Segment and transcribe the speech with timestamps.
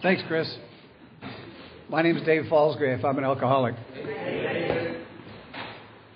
[0.00, 0.48] Thanks, Chris.
[1.88, 3.04] My name is Dave Fallsgrave.
[3.04, 3.74] I'm an alcoholic.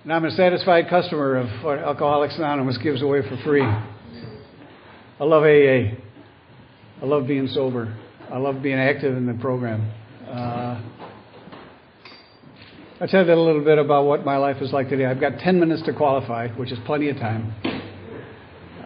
[0.05, 3.65] And I'm a satisfied customer of what Alcoholics Anonymous gives away for free.
[3.65, 5.97] I love AA.
[7.03, 7.99] I love being sober.
[8.31, 9.91] I love being active in the program.
[10.29, 10.81] Uh,
[13.01, 15.07] I'll tell you a little bit about what my life is like today.
[15.07, 17.53] I've got 10 minutes to qualify, which is plenty of time.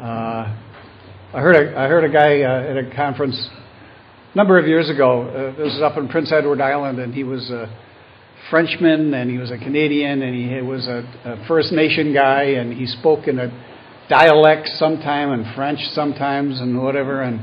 [0.01, 0.57] Uh,
[1.35, 3.51] I heard a, I heard a guy uh, at a conference
[4.37, 5.23] a number of years ago.
[5.23, 7.75] Uh, this was up in Prince Edward Island, and he was a
[8.51, 12.71] Frenchman, and he was a Canadian, and he was a, a First Nation guy, and
[12.71, 13.49] he spoke in a
[14.11, 17.41] dialect sometime and French sometimes and whatever, and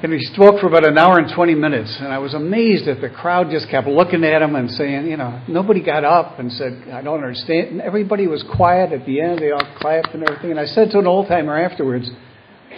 [0.00, 3.00] and he spoke for about an hour and 20 minutes, and I was amazed that
[3.00, 6.52] the crowd just kept looking at him and saying, you know, nobody got up and
[6.52, 7.70] said, I don't understand.
[7.70, 9.40] And everybody was quiet at the end.
[9.40, 10.52] They all clapped and everything.
[10.52, 12.08] And I said to an old timer afterwards,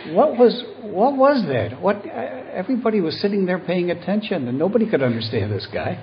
[0.08, 1.80] what was what was that?
[1.80, 6.02] What everybody was sitting there paying attention, and nobody could understand this guy.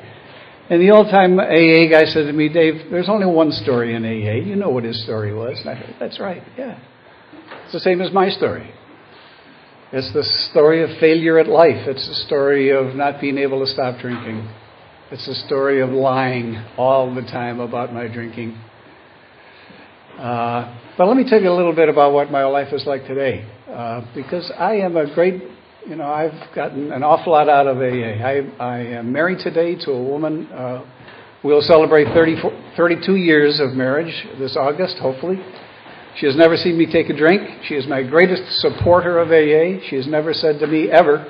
[0.69, 4.03] And the old time AA guy said to me, Dave, there's only one story in
[4.03, 4.45] AA.
[4.45, 5.59] You know what his story was.
[5.61, 6.43] And I That's right.
[6.57, 6.79] Yeah,
[7.63, 8.73] it's the same as my story.
[9.93, 11.87] It's the story of failure at life.
[11.87, 14.49] It's the story of not being able to stop drinking.
[15.11, 18.59] It's the story of lying all the time about my drinking.
[20.19, 23.07] Uh, but let me tell you a little bit about what my life is like
[23.07, 23.47] today.
[23.67, 25.43] Uh, because I am a great,
[25.85, 28.23] you know, I've gotten an awful lot out of AA.
[28.23, 30.47] I, I am married today to a woman.
[30.47, 30.85] Uh,
[31.43, 32.37] we'll celebrate 30,
[32.77, 35.43] 32 years of marriage this August, hopefully.
[36.15, 37.65] She has never seen me take a drink.
[37.65, 39.85] She is my greatest supporter of AA.
[39.89, 41.29] She has never said to me ever,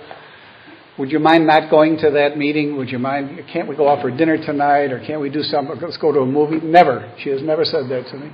[0.99, 2.77] would you mind not going to that meeting?
[2.77, 5.75] Would you mind, can't we go out for dinner tonight or can't we do something?
[5.81, 6.63] Let's go to a movie.
[6.63, 7.11] Never.
[7.17, 8.31] She has never said that to me.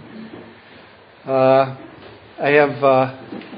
[1.26, 1.78] Uh,
[2.40, 3.53] I have, uh,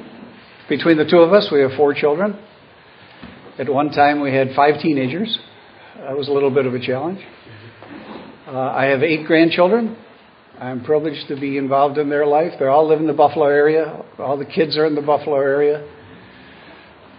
[0.69, 2.38] between the two of us, we have four children.
[3.58, 5.38] At one time, we had five teenagers.
[5.97, 7.19] That was a little bit of a challenge.
[8.47, 9.97] Uh, I have eight grandchildren.
[10.59, 12.53] I'm privileged to be involved in their life.
[12.59, 14.03] They all live in the Buffalo area.
[14.19, 15.88] All the kids are in the Buffalo area.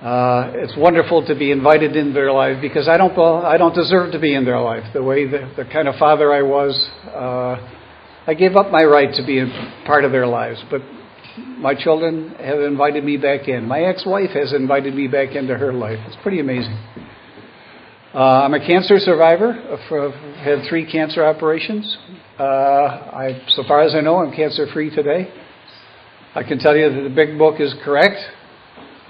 [0.03, 4.13] Uh, it's wonderful to be invited into their life because I don't I don't deserve
[4.13, 6.91] to be in their life the way the, the kind of father I was.
[7.07, 7.57] Uh,
[8.27, 9.47] I gave up my right to be a
[9.87, 10.83] part of their lives, but
[11.37, 13.67] my children have invited me back in.
[13.67, 15.99] My ex-wife has invited me back into her life.
[16.07, 16.77] It's pretty amazing.
[18.15, 19.53] Uh, I'm a cancer survivor.
[19.53, 21.97] I've had three cancer operations.
[22.39, 25.31] Uh, I, so far as I know, I'm cancer free today.
[26.35, 28.19] I can tell you that the big book is correct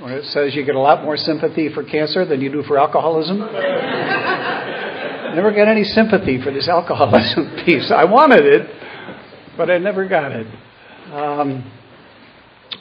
[0.01, 2.79] when it says you get a lot more sympathy for cancer than you do for
[2.79, 3.39] alcoholism.
[5.37, 7.91] never got any sympathy for this alcoholism piece.
[7.91, 8.71] I wanted it,
[9.57, 10.47] but I never got it.
[11.13, 11.71] Um,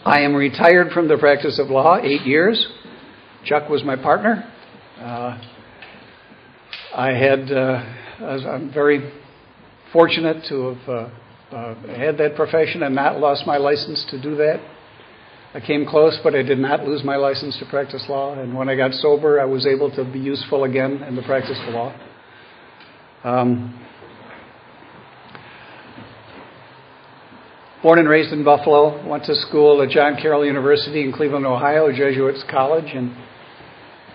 [0.05, 2.67] I am retired from the practice of law, eight years.
[3.43, 4.47] Chuck was my partner.
[4.99, 5.41] Uh,
[6.95, 7.83] I had, uh,
[8.21, 9.11] I'm very
[9.91, 14.35] fortunate to have uh, uh, had that profession and not lost my license to do
[14.35, 14.59] that.
[15.55, 18.39] I came close, but I did not lose my license to practice law.
[18.39, 21.59] And when I got sober, I was able to be useful again in the practice
[21.67, 21.95] of law.
[23.23, 23.84] Um,
[27.85, 31.91] born and raised in Buffalo, went to school at John Carroll University in Cleveland, Ohio,
[31.91, 33.15] Jesuits College, and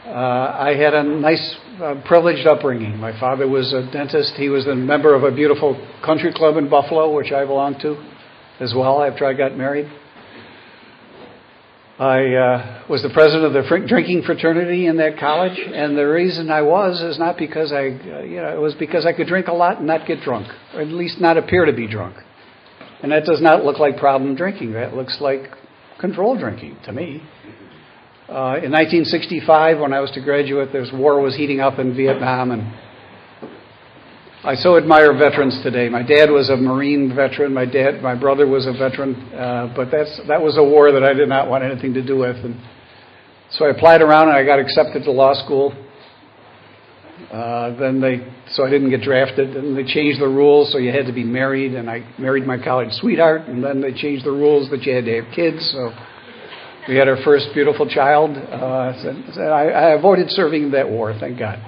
[0.07, 2.97] uh, I had a nice, uh, privileged upbringing.
[2.97, 4.33] My father was a dentist.
[4.35, 7.95] He was a member of a beautiful country club in Buffalo, which I belonged to
[8.59, 9.89] as well after I got married.
[12.01, 16.51] I uh, was the president of the drinking fraternity in that college, and the reason
[16.51, 19.47] I was is not because I, uh, you know, it was because I could drink
[19.47, 22.17] a lot and not get drunk, or at least not appear to be drunk.
[23.03, 24.73] And that does not look like problem drinking.
[24.73, 25.45] That looks like
[25.99, 27.23] control drinking to me.
[28.29, 32.53] Uh, in 1965, when I was to graduate, this war was heating up in Vietnam,
[32.53, 32.63] and
[34.45, 35.89] I so admire veterans today.
[35.89, 37.53] My dad was a Marine veteran.
[37.53, 41.03] My dad, my brother was a veteran, uh, but that's that was a war that
[41.03, 42.37] I did not want anything to do with.
[42.37, 42.55] And
[43.51, 45.75] so I applied around, and I got accepted to law school.
[47.31, 49.57] Uh, then they, so I didn't get drafted.
[49.57, 52.59] And they changed the rules, so you had to be married, and I married my
[52.59, 53.43] college sweetheart.
[53.43, 55.71] And then they changed the rules that you had to have kids.
[55.71, 55.93] So
[56.89, 58.37] we had our first beautiful child.
[58.37, 61.59] Uh, so I, I avoided serving that war, thank God.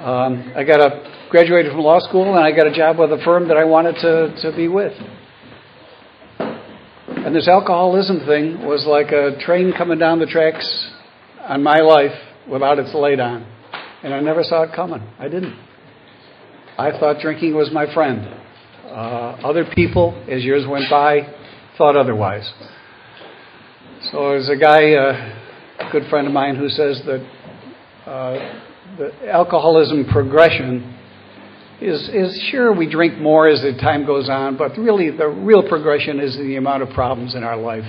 [0.00, 3.22] Um, I got a graduated from law school, and I got a job with a
[3.24, 4.92] firm that I wanted to to be with.
[6.38, 10.90] And this alcoholism thing was like a train coming down the tracks
[11.40, 12.12] on my life
[12.48, 13.53] without its light on.
[14.04, 15.00] And I never saw it coming.
[15.18, 15.58] I didn't.
[16.76, 18.28] I thought drinking was my friend.
[18.84, 21.20] Uh, other people, as years went by,
[21.78, 22.52] thought otherwise.
[24.12, 27.26] So there's a guy uh, good friend of mine who says that
[28.04, 28.60] uh,
[28.98, 30.98] the alcoholism progression
[31.80, 35.66] is, is sure we drink more as the time goes on, but really the real
[35.66, 37.84] progression is the amount of problems in our life.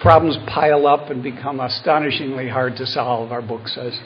[0.00, 4.00] Problems pile up and become astonishingly hard to solve, our book says.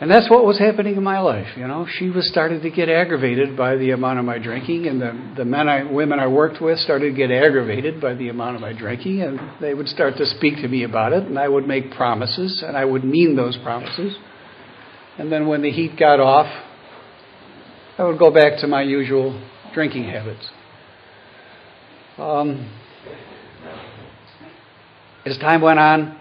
[0.00, 1.46] And that's what was happening in my life.
[1.56, 5.00] You know, she was starting to get aggravated by the amount of my drinking, and
[5.00, 8.56] the, the men I, women I worked with started to get aggravated by the amount
[8.56, 11.48] of my drinking, and they would start to speak to me about it, and I
[11.48, 14.16] would make promises, and I would mean those promises.
[15.16, 16.52] And then when the heat got off,
[17.96, 19.40] I would go back to my usual
[19.74, 20.50] drinking habits.
[22.18, 22.68] Um,
[25.24, 26.18] as time went on,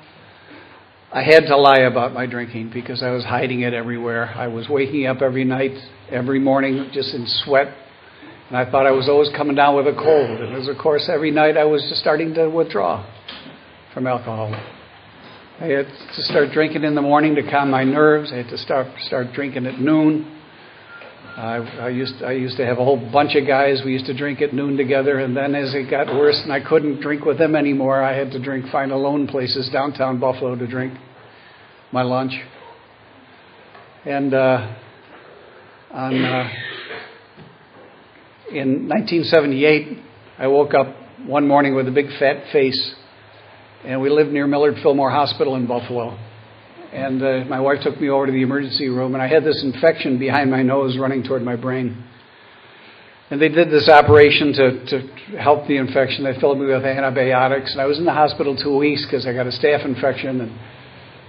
[1.13, 4.33] I had to lie about my drinking because I was hiding it everywhere.
[4.36, 5.77] I was waking up every night,
[6.10, 7.68] every morning, just in sweat.
[8.48, 10.42] And I thought I was always coming down with a cold.
[10.42, 13.06] And as of course, every night I was just starting to withdraw
[13.94, 14.56] from alcohol.
[15.60, 18.31] I had to start drinking in the morning to calm my nerves.
[18.33, 20.43] I had to start start drinking at noon.
[21.35, 23.81] I, I used I used to have a whole bunch of guys.
[23.83, 26.59] We used to drink at noon together, and then as it got worse and I
[26.59, 30.68] couldn't drink with them anymore, I had to drink find alone places downtown Buffalo to
[30.68, 30.94] drink
[31.91, 32.33] my lunch.
[34.06, 34.75] And uh,
[35.91, 36.50] on uh,
[38.51, 39.97] in 1978,
[40.38, 40.95] I woke up
[41.25, 42.94] one morning with a big fat face,
[43.83, 46.15] and we lived near Millard Fillmore Hospital in Buffalo
[46.94, 49.63] and uh, my wife took me over to the emergency room, and I had this
[49.63, 52.04] infection behind my nose running toward my brain.
[53.31, 56.24] And they did this operation to, to help the infection.
[56.24, 59.34] They filled me with antibiotics, and I was in the hospital two weeks because I
[59.34, 60.42] got a staph infection.
[60.42, 60.60] And,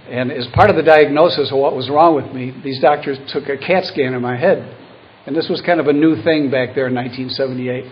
[0.07, 3.49] and as part of the diagnosis of what was wrong with me, these doctors took
[3.49, 4.77] a CAT scan of my head.
[5.25, 7.91] And this was kind of a new thing back there in 1978.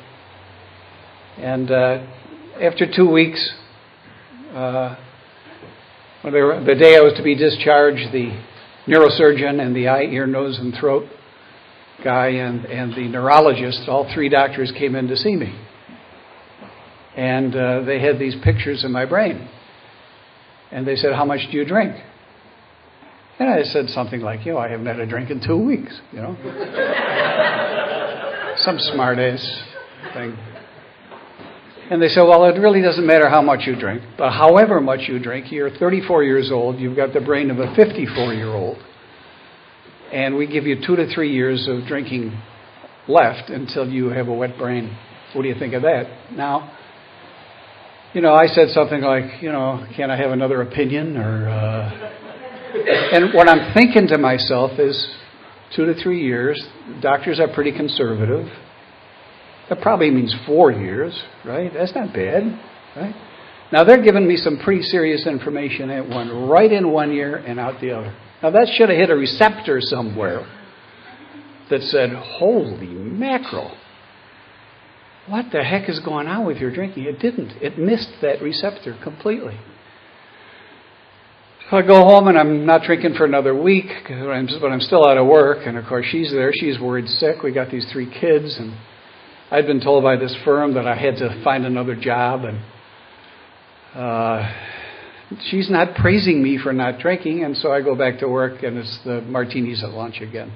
[1.40, 2.06] And uh,
[2.62, 3.52] after two weeks,
[4.54, 4.96] uh,
[6.32, 8.40] were, the day I was to be discharged, the
[8.88, 11.10] neurosurgeon and the eye, ear, nose, and throat
[12.04, 15.58] guy and, and the neurologist, all three doctors came in to see me.
[17.16, 19.48] And uh, they had these pictures in my brain.
[20.72, 21.96] And they said, How much do you drink?
[23.40, 26.00] And I said something like, You know, I haven't had a drink in two weeks,
[26.12, 26.36] you know.
[28.58, 29.64] Some smart ass
[30.14, 30.38] thing.
[31.94, 35.02] And they say, well, it really doesn't matter how much you drink, but however much
[35.08, 38.80] you drink, you're 34 years old, you've got the brain of a 54 year old.
[40.12, 42.36] And we give you two to three years of drinking
[43.08, 44.98] left until you have a wet brain.
[45.34, 46.32] What do you think of that?
[46.32, 46.76] Now,
[48.16, 51.16] you know, I said something like, you know, can I have another opinion?
[51.16, 51.92] Or, uh...
[53.14, 55.16] and what I'm thinking to myself is,
[55.76, 56.60] two to three years.
[57.02, 58.48] Doctors are pretty conservative.
[59.70, 61.72] That probably means four years, right?
[61.74, 62.44] That's not bad,
[62.96, 63.16] right?
[63.72, 65.90] Now they're giving me some pretty serious information.
[65.90, 68.16] It went right in one ear and out the other.
[68.42, 70.46] Now that should have hit a receptor somewhere
[71.70, 73.76] that said, "Holy mackerel!
[75.28, 77.54] What the heck is going on with your drinking?" It didn't.
[77.62, 79.58] It missed that receptor completely.
[81.72, 85.18] So I go home and I'm not drinking for another week, but I'm still out
[85.18, 85.66] of work.
[85.66, 86.52] And of course, she's there.
[86.54, 87.42] She's worried sick.
[87.42, 88.74] We got these three kids, and
[89.54, 92.58] I'd been told by this firm that I had to find another job, and
[93.94, 94.52] uh,
[95.52, 98.80] she's not praising me for not drinking, and so I go back to work, and
[98.80, 100.52] it's the martinis at lunch again.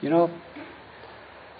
[0.00, 0.30] You know,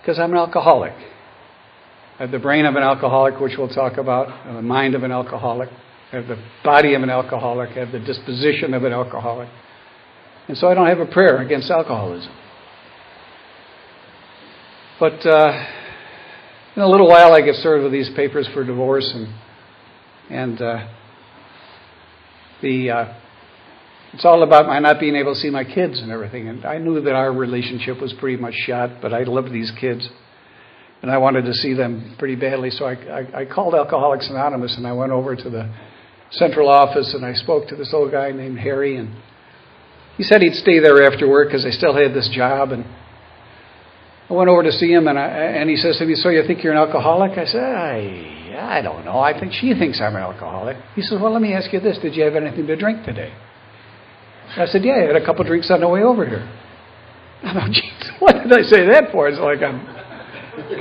[0.00, 0.92] because I'm an alcoholic.
[0.92, 5.02] I have the brain of an alcoholic, which we'll talk about, and the mind of
[5.02, 5.68] an alcoholic.
[6.12, 7.70] I have the body of an alcoholic.
[7.70, 9.48] I have the disposition of an alcoholic.
[10.46, 12.32] And so I don't have a prayer against alcoholism.
[15.00, 15.66] But uh,
[16.76, 19.28] in a little while, I get served with these papers for divorce, and
[20.30, 20.88] and uh,
[22.61, 23.14] the uh,
[24.12, 26.49] it's all about my not being able to see my kids and everything.
[26.49, 30.06] And I knew that our relationship was pretty much shot, but I loved these kids,
[31.00, 32.71] and I wanted to see them pretty badly.
[32.71, 35.75] So I, I, I called Alcoholics Anonymous, and I went over to the
[36.30, 39.16] central office, and I spoke to this old guy named Harry, and
[40.18, 42.85] he said he'd stay there after work because I still had this job, and
[44.28, 46.42] I went over to see him, and, I, and he says to me, So you
[46.47, 47.38] think you're an alcoholic?
[47.38, 49.21] I said, I, I don't know.
[49.21, 50.76] I think she thinks I'm an alcoholic.
[50.97, 53.33] He says, Well, let me ask you this Did you have anything to drink today?
[54.56, 56.49] I said, Yeah, I had a couple drinks on the way over here.
[57.42, 59.28] I thought, Geez, what did I say that for?
[59.28, 59.87] It's like, I'm,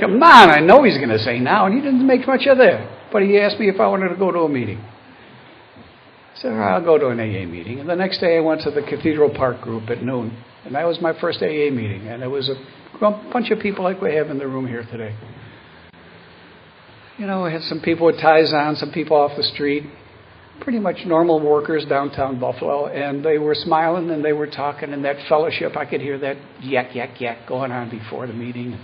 [0.00, 2.58] come on, I know he's going to say now, and he didn't make much of
[2.58, 3.10] that.
[3.12, 4.82] But he asked me if I wanted to go to a meeting.
[6.36, 7.80] I said, I'll go to an AA meeting.
[7.80, 10.36] And the next day I went to the Cathedral Park group at noon.
[10.64, 12.08] And that was my first AA meeting.
[12.08, 12.54] And it was a
[13.00, 15.16] bunch of people like we have in the room here today.
[17.16, 19.84] You know, had some people with ties on, some people off the street.
[20.60, 25.04] pretty much normal workers downtown Buffalo, and they were smiling and they were talking, and
[25.04, 28.78] that fellowship, I could hear that yak, yak, yak going on before the meeting.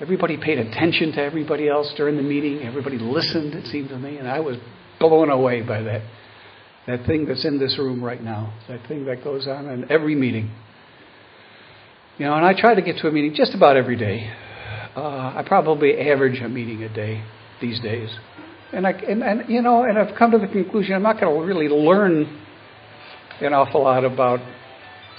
[0.00, 2.62] Everybody paid attention to everybody else during the meeting.
[2.66, 4.56] Everybody listened, it seemed to me, and I was
[4.98, 6.02] blown away by that.
[6.86, 10.14] That thing that's in this room right now, that thing that goes on in every
[10.14, 10.50] meeting.
[12.18, 14.30] You know, and I try to get to a meeting just about every day.
[14.96, 15.00] Uh,
[15.36, 17.24] I probably average a meeting a day
[17.60, 18.10] these days.
[18.72, 21.34] And, I, and, and, you know, and I've come to the conclusion I'm not going
[21.34, 22.40] to really learn
[23.40, 24.40] an awful lot about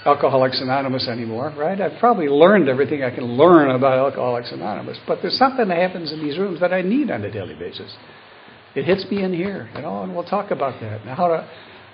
[0.06, 1.80] Alcoholics Anonymous anymore, right?
[1.80, 6.12] I've probably learned everything I can learn about Alcoholics Anonymous, but there's something that happens
[6.12, 7.96] in these rooms that I need on a daily basis.
[8.76, 11.06] It hits me in here, you know, and we'll talk about that.
[11.06, 11.50] Now, how, to,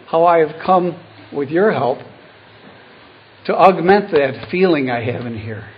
[0.07, 0.99] how I have come
[1.33, 1.99] with your help
[3.45, 5.69] to augment that feeling I have in here,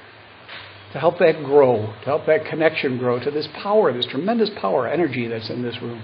[0.93, 4.87] to help that grow, to help that connection grow to this power, this tremendous power,
[4.87, 6.03] energy that's in this room.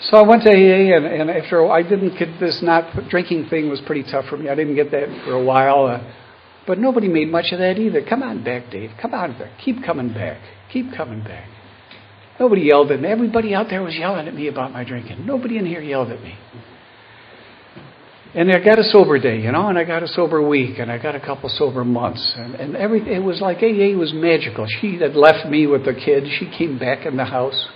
[0.00, 3.68] So I went to AA, and, and after I didn't get this not drinking thing
[3.68, 4.48] was pretty tough for me.
[4.48, 6.14] I didn't get that for a while, uh,
[6.66, 8.02] but nobody made much of that either.
[8.08, 8.90] Come on back, Dave.
[9.02, 9.58] Come on back.
[9.62, 10.40] Keep coming back.
[10.72, 11.48] Keep coming back.
[12.38, 13.08] Nobody yelled at me.
[13.08, 15.26] Everybody out there was yelling at me about my drinking.
[15.26, 16.36] Nobody in here yelled at me.
[18.34, 20.92] And I got a sober day, you know, and I got a sober week, and
[20.92, 23.12] I got a couple sober months, and and everything.
[23.14, 24.66] It was like AA was magical.
[24.80, 26.26] She had left me with the kids.
[26.38, 27.68] She came back in the house.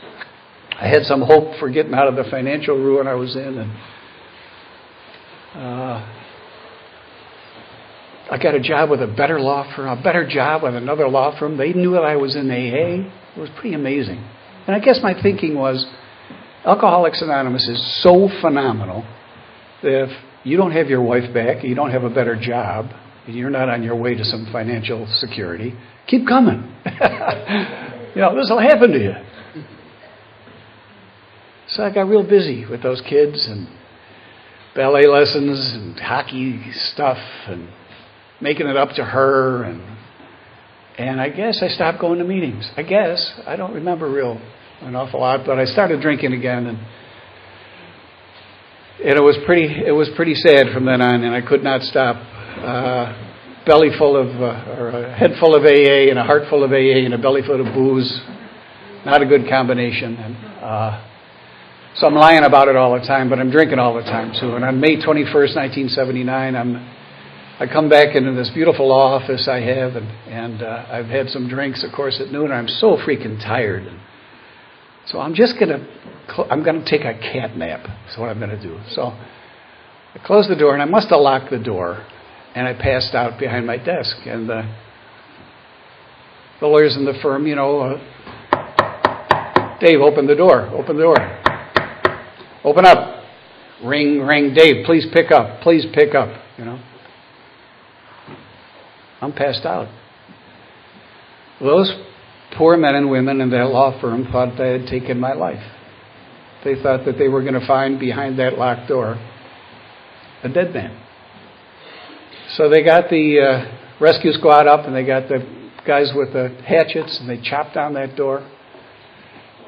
[0.78, 3.72] I had some hope for getting out of the financial ruin I was in, and
[5.54, 6.06] uh,
[8.30, 11.38] I got a job with a better law firm, a better job with another law
[11.38, 11.56] firm.
[11.56, 13.08] They knew that I was in AA.
[13.36, 14.22] It was pretty amazing.
[14.66, 15.84] And I guess my thinking was,
[16.64, 19.04] Alcoholics Anonymous is so phenomenal
[19.82, 20.10] that if
[20.44, 22.92] you don't have your wife back, you don't have a better job,
[23.26, 25.74] and you're not on your way to some financial security,
[26.06, 26.72] keep coming.
[28.14, 29.64] you know, this will happen to you.
[31.68, 33.68] So I got real busy with those kids and
[34.74, 37.68] ballet lessons and hockey stuff and
[38.40, 39.82] making it up to her and
[40.98, 42.70] and I guess I stopped going to meetings.
[42.76, 44.40] I guess I don't remember real
[44.80, 46.78] an awful lot, but I started drinking again and
[49.04, 51.82] and it was pretty it was pretty sad from then on and I could not
[51.82, 52.16] stop.
[52.16, 53.28] Uh,
[53.64, 56.72] belly full of uh, or a head full of AA and a heart full of
[56.72, 58.20] AA and a belly full of booze.
[59.04, 61.08] Not a good combination and uh,
[61.94, 64.56] so I'm lying about it all the time, but I'm drinking all the time too.
[64.56, 65.54] And on May 21st,
[65.92, 66.76] 1979, I'm,
[67.62, 71.48] I come back into this beautiful office I have, and, and uh, I've had some
[71.48, 72.46] drinks, of course, at noon.
[72.46, 73.84] And I'm so freaking tired.
[73.84, 74.00] And
[75.06, 75.86] so I'm just gonna,
[76.50, 77.82] I'm gonna take a cat nap.
[77.84, 78.80] That's what I'm gonna do.
[78.90, 82.04] So I closed the door, and I must have locked the door,
[82.56, 84.16] and I passed out behind my desk.
[84.26, 84.62] And uh,
[86.58, 90.62] the lawyers in the firm, you know, uh, Dave, open the door.
[90.70, 91.16] Open the door.
[92.64, 93.22] Open up.
[93.84, 94.52] Ring, ring.
[94.52, 95.60] Dave, please pick up.
[95.60, 96.42] Please pick up.
[96.58, 96.82] You know.
[99.22, 99.88] I'm passed out.
[101.60, 101.92] Those
[102.58, 105.62] poor men and women in that law firm thought they had taken my life.
[106.64, 109.16] They thought that they were going to find behind that locked door
[110.42, 111.00] a dead man.
[112.54, 115.46] So they got the uh, rescue squad up and they got the
[115.86, 118.48] guys with the hatchets and they chopped down that door.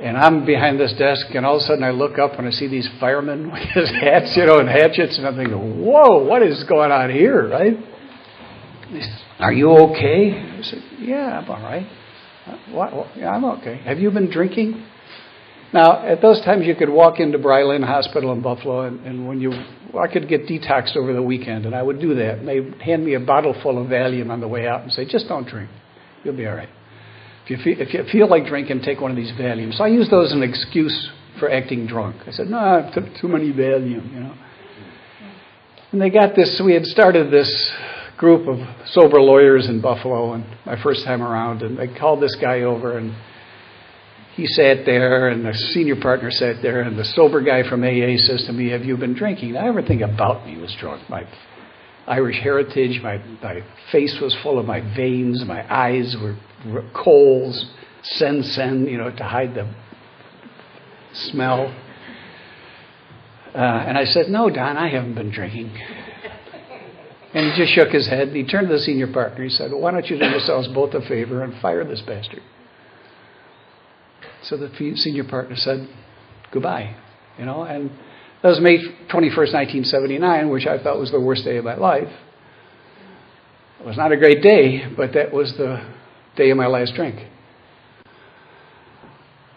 [0.00, 2.50] And I'm behind this desk, and all of a sudden I look up and I
[2.50, 6.42] see these firemen with his hats, you know, and hatchets, and I'm thinking, whoa, what
[6.42, 7.76] is going on here, right?
[9.38, 10.32] Are you okay?
[10.32, 11.86] I said, Yeah, I'm all right.
[12.46, 13.16] Uh, what, what?
[13.16, 13.78] Yeah, I'm okay.
[13.84, 14.84] Have you been drinking?
[15.72, 19.40] Now, at those times, you could walk into Brylin Hospital in Buffalo, and, and when
[19.40, 19.50] you,
[19.98, 22.38] I could get detoxed over the weekend, and I would do that.
[22.38, 25.04] And they'd hand me a bottle full of Valium on the way out and say,
[25.04, 25.68] just don't drink.
[26.22, 26.68] You'll be all right.
[27.44, 29.78] If you, feel, if you feel like drinking, take one of these Valiums.
[29.78, 31.10] So I use those as an excuse
[31.40, 32.16] for acting drunk.
[32.26, 34.34] I said, no, I took too many Valium, you know.
[35.90, 37.72] And they got this, we had started this
[38.16, 42.34] group of sober lawyers in Buffalo and my first time around, and they called this
[42.36, 43.14] guy over and
[44.34, 48.16] he sat there and the senior partner sat there and the sober guy from AA
[48.16, 49.52] says to me, Have you been drinking?
[49.52, 51.08] Now everything about me was drunk.
[51.08, 51.24] My
[52.06, 56.36] Irish heritage, my, my face was full of my veins, my eyes were
[56.92, 57.66] coals,
[58.02, 59.72] sen sen, you know, to hide the
[61.12, 61.72] smell.
[63.54, 65.72] Uh, and I said, No, Don, I haven't been drinking.
[67.34, 68.28] And he just shook his head.
[68.28, 69.44] And he turned to the senior partner.
[69.44, 72.42] He said, well, Why don't you do yourselves both a favor and fire this bastard?
[74.44, 75.88] So the senior partner said,
[76.52, 76.96] Goodbye.
[77.38, 77.90] You know, and
[78.42, 82.08] that was May 21st, 1979, which I thought was the worst day of my life.
[83.80, 85.84] It was not a great day, but that was the
[86.36, 87.16] day of my last drink.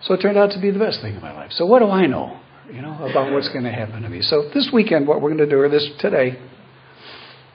[0.02, 1.52] So it turned out to be the best thing in my life.
[1.52, 2.40] So what do I know?
[2.72, 4.22] you know, about what's going to happen to me.
[4.22, 6.38] So this weekend, what we're going to do, or this today,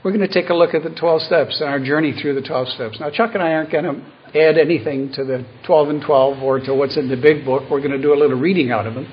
[0.04, 2.46] we're going to take a look at the 12 steps and our journey through the
[2.46, 2.98] 12 steps.
[2.98, 6.58] Now, Chuck and I aren't going to add anything to the 12 and 12 or
[6.60, 7.70] to what's in the big book.
[7.70, 9.06] We're going to do a little reading out of them.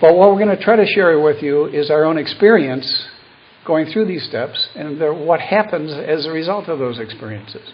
[0.00, 3.08] But what we're going to try to share with you is our own experience
[3.66, 7.70] going through these steps and what happens as a result of those experiences.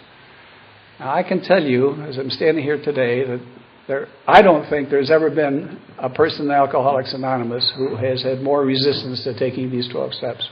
[0.99, 3.39] Now, I can tell you, as I'm standing here today, that
[3.87, 8.41] there, I don't think there's ever been a person in Alcoholics Anonymous who has had
[8.41, 10.49] more resistance to taking these 12 steps.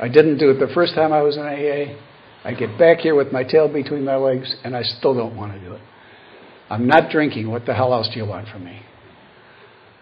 [0.00, 1.96] I didn't do it the first time I was in AA.
[2.42, 5.52] I get back here with my tail between my legs, and I still don't want
[5.52, 5.80] to do it.
[6.70, 7.50] I'm not drinking.
[7.50, 8.80] What the hell else do you want from me?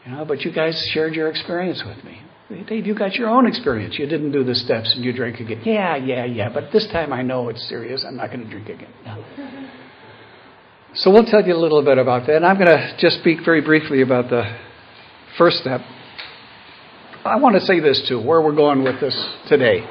[0.05, 2.21] You know, but you guys shared your experience with me.
[2.67, 3.99] Dave, you got your own experience.
[3.99, 5.61] You didn't do the steps and you drank again.
[5.65, 6.49] Yeah, yeah, yeah.
[6.49, 8.05] But this time I know it's serious.
[8.07, 8.93] I'm not going to drink again.
[9.05, 9.23] No.
[10.95, 12.37] So we'll tell you a little bit about that.
[12.37, 14.45] And I'm going to just speak very briefly about the
[15.37, 15.83] first step.
[17.29, 19.15] I want to say this too, where we're going with this
[19.49, 19.87] today.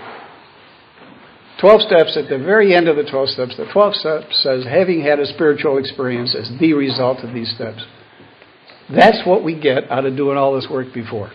[1.60, 5.02] 12 steps, at the very end of the 12 steps, the 12 steps says, having
[5.02, 7.84] had a spiritual experience as the result of these steps.
[8.90, 11.32] That's what we get out of doing all this work before.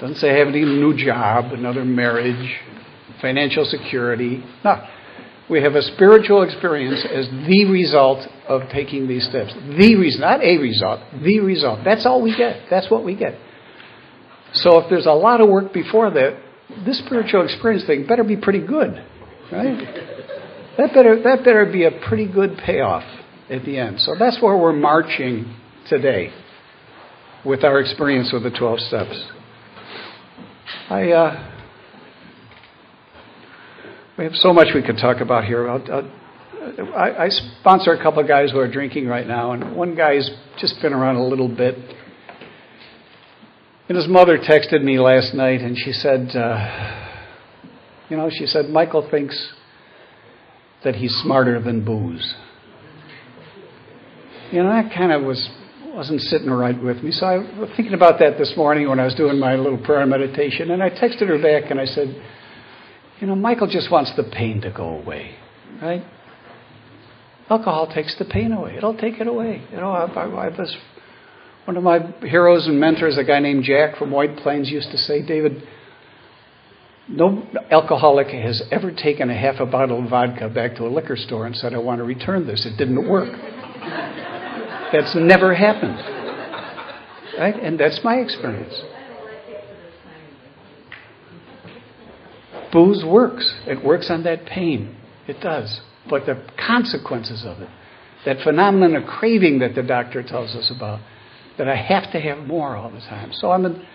[0.00, 2.60] Doesn't say having a new job, another marriage,
[3.22, 4.44] financial security.
[4.62, 4.86] No.
[5.48, 9.54] We have a spiritual experience as the result of taking these steps.
[9.54, 11.80] The reason, not a result, the result.
[11.84, 12.64] That's all we get.
[12.68, 13.38] That's what we get.
[14.56, 16.40] So if there's a lot of work before that,
[16.84, 19.04] this spiritual experience thing better be pretty good,
[19.52, 19.78] right?
[20.78, 23.04] That better that better be a pretty good payoff
[23.48, 24.00] at the end.
[24.00, 25.54] So that's where we're marching
[25.88, 26.32] today
[27.44, 29.24] with our experience with the 12 steps.
[30.90, 31.52] I, uh,
[34.18, 35.68] we have so much we could talk about here.
[35.68, 36.10] I'll, I'll,
[36.94, 40.28] I, I sponsor a couple of guys who are drinking right now, and one guy's
[40.58, 41.76] just been around a little bit.
[43.88, 47.12] And his mother texted me last night, and she said, uh,
[48.08, 49.52] you know, she said, Michael thinks
[50.82, 52.34] that he's smarter than booze.
[54.50, 55.48] You know, that kind of was
[55.96, 57.10] wasn't sitting right with me.
[57.10, 60.04] So I was thinking about that this morning when I was doing my little prayer
[60.04, 62.22] meditation, and I texted her back and I said,
[63.18, 65.34] you know, Michael just wants the pain to go away,
[65.80, 66.04] right?
[67.48, 68.76] Alcohol takes the pain away.
[68.76, 69.62] It'll take it away.
[69.70, 70.76] You know, I, I, I was
[71.66, 74.98] one of my heroes and mentors, a guy named Jack from White Plains, used to
[74.98, 75.66] say, David,
[77.08, 81.16] no alcoholic has ever taken a half a bottle of vodka back to a liquor
[81.16, 82.64] store and said, I want to return this.
[82.64, 83.32] It didn't work.
[84.92, 85.98] That's never happened.
[87.36, 87.56] Right?
[87.60, 88.80] And that's my experience.
[92.72, 93.54] Booze works.
[93.66, 94.96] It works on that pain.
[95.26, 95.80] It does.
[96.08, 97.68] But the consequences of it,
[98.24, 101.00] that phenomenon of craving that the doctor tells us about,
[101.58, 103.32] that I have to have more all the time.
[103.32, 103.88] So I'm a,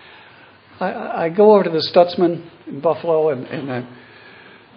[0.80, 3.86] I, I go over to the Stutzman in Buffalo and, and I,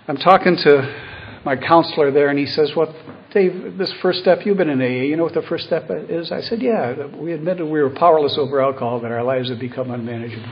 [0.08, 2.89] I'm talking to my counselor there, and he says, "What,
[3.32, 3.78] Dave?
[3.78, 5.04] This first step you've been in AA.
[5.04, 7.08] You know what the first step is?" I said, "Yeah.
[7.08, 10.52] We admitted we were powerless over alcohol, that our lives had become unmanageable."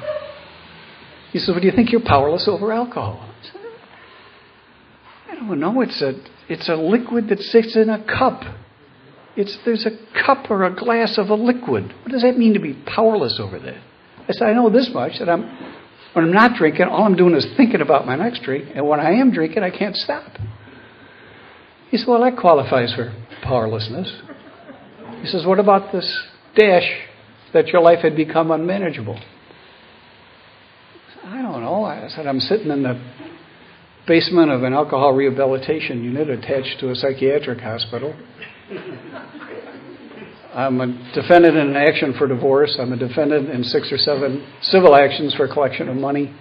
[1.32, 3.62] He says, "Well, do you think you're powerless over alcohol?" I said,
[5.32, 5.82] "I don't know.
[5.82, 6.16] It's a
[6.48, 8.44] it's a liquid that sits in a cup.
[9.36, 9.92] It's there's a
[10.26, 11.94] cup or a glass of a liquid.
[12.04, 13.82] What does that mean to be powerless over that?"
[14.30, 15.44] I said, "I know this much that I'm."
[16.14, 19.00] When I'm not drinking, all I'm doing is thinking about my next drink, and when
[19.00, 20.38] I am drinking, I can't stop.
[21.94, 24.12] He said, Well, that qualifies for powerlessness.
[25.22, 26.24] He says, What about this
[26.56, 26.92] dash
[27.54, 29.20] that your life had become unmanageable?
[31.24, 31.84] I don't know.
[31.86, 33.00] I said, I'm sitting in the
[34.08, 38.16] basement of an alcohol rehabilitation unit attached to a psychiatric hospital.
[40.54, 42.78] I'm a defendant in an action for divorce.
[42.80, 46.34] I'm a defendant in six or seven civil actions for collection of money.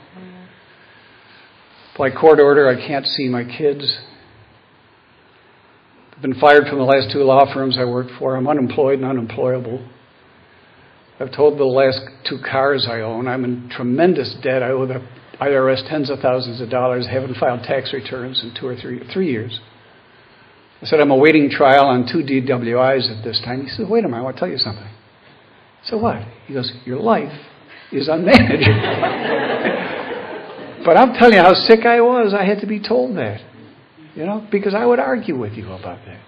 [1.97, 3.99] By court order, I can't see my kids.
[6.15, 8.37] I've been fired from the last two law firms I worked for.
[8.37, 9.89] I'm unemployed and unemployable.
[11.19, 14.63] I've told the last two cars I own I'm in tremendous debt.
[14.63, 15.07] I owe the
[15.41, 17.07] IRS tens of thousands of dollars.
[17.09, 19.61] I haven't filed tax returns in two or three, three years.
[20.83, 23.63] I said, I'm awaiting trial on two DWIs at this time.
[23.63, 24.89] He said, Wait a minute, I want to tell you something.
[25.85, 26.27] So what?
[26.47, 27.33] He goes, Your life
[27.93, 28.59] is unmanageable.
[30.85, 32.35] but I'm telling you how sick I was.
[32.35, 33.41] I had to be told that.
[34.17, 36.21] You know, because I would argue with you about that.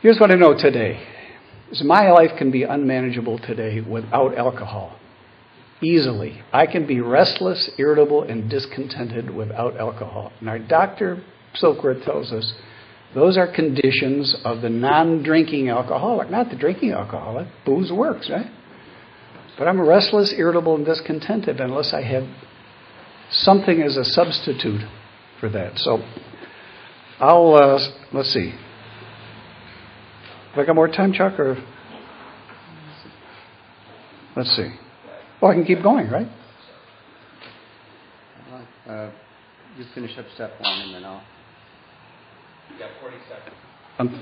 [0.00, 1.06] Here's what I know today
[1.70, 4.98] is my life can be unmanageable today without alcohol.
[5.82, 6.42] Easily.
[6.52, 10.32] I can be restless, irritable, and discontented without alcohol.
[10.40, 11.22] And our doctor
[11.60, 12.52] Silkworth tells us
[13.14, 17.48] Those are conditions of the non drinking alcoholic, not the drinking alcoholic.
[17.64, 18.50] Booze works, right?
[19.58, 22.24] But I'm restless, irritable, and discontented unless I have
[23.30, 24.82] something as a substitute
[25.40, 25.78] for that.
[25.78, 25.98] So
[27.18, 27.78] I'll, uh,
[28.12, 28.50] let's see.
[30.50, 31.56] Have I got more time, Chuck, or?
[34.36, 34.70] Let's see.
[35.42, 36.28] Oh, I can keep going, right?
[38.88, 39.10] Uh,
[39.76, 41.22] you finish up step one and then I'll.
[42.78, 43.56] Got 40 seconds.
[43.98, 44.20] Um, 40,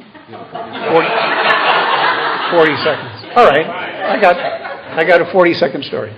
[2.57, 3.37] 40 seconds.
[3.37, 3.67] All right.
[3.67, 6.11] I got, I got a 40 second story.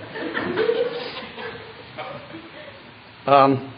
[3.27, 3.73] Um,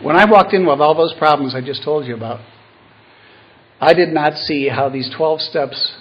[0.00, 2.40] when I walked in with all those problems I just told you about,
[3.80, 5.96] I did not see how these 12 steps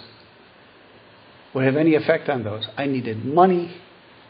[1.56, 2.68] would have any effect on those.
[2.78, 3.82] I needed money.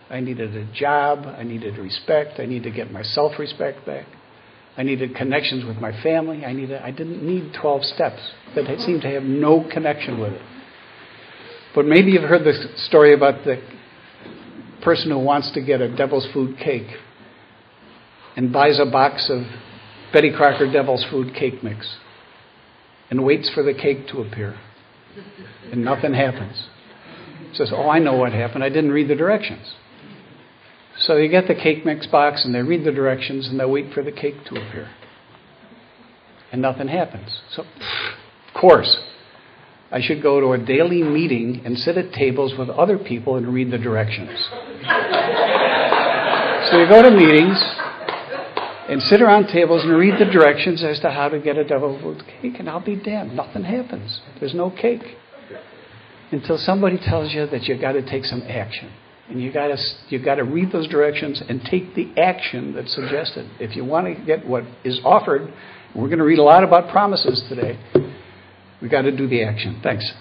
[0.09, 1.25] I needed a job.
[1.25, 2.39] I needed respect.
[2.39, 4.05] I needed to get my self respect back.
[4.79, 6.45] I needed connections with my family.
[6.45, 8.21] I needed I didn't need 12 steps
[8.55, 10.41] that seemed to have no connection with it.
[11.75, 12.53] But maybe you've heard the
[12.87, 13.61] story about the
[14.81, 16.87] person who wants to get a devil's food cake
[18.37, 19.43] and buys a box of
[20.13, 21.97] Betty Crocker devil's food cake mix
[23.09, 24.57] and waits for the cake to appear.
[25.73, 26.69] And nothing happens.
[27.51, 28.63] Says, Oh, I know what happened.
[28.63, 29.73] I didn't read the directions.
[30.99, 33.93] So you get the cake mix box and they read the directions and they wait
[33.93, 34.89] for the cake to appear.
[36.51, 37.41] And nothing happens.
[37.51, 38.99] So, of course,
[39.91, 43.53] I should go to a daily meeting and sit at tables with other people and
[43.53, 44.29] read the directions.
[46.69, 47.57] so you go to meetings
[48.89, 51.99] and sit around tables and read the directions as to how to get a devil
[52.01, 53.35] food cake, and I'll be damned.
[53.35, 54.21] Nothing happens.
[54.39, 55.17] There's no cake.
[56.31, 58.91] Until somebody tells you that you've got to take some action.
[59.29, 59.77] And you got to
[60.09, 63.47] you got to read those directions and take the action that's suggested.
[63.59, 65.53] If you want to get what is offered,
[65.93, 67.77] we're going to read a lot about promises today.
[68.81, 69.81] We got to do the action.
[69.83, 70.11] Thanks.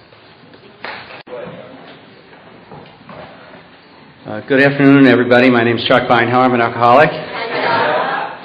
[4.26, 5.48] Uh, good afternoon, everybody.
[5.48, 6.44] My name is Chuck Beinhauer.
[6.44, 7.08] I'm an alcoholic.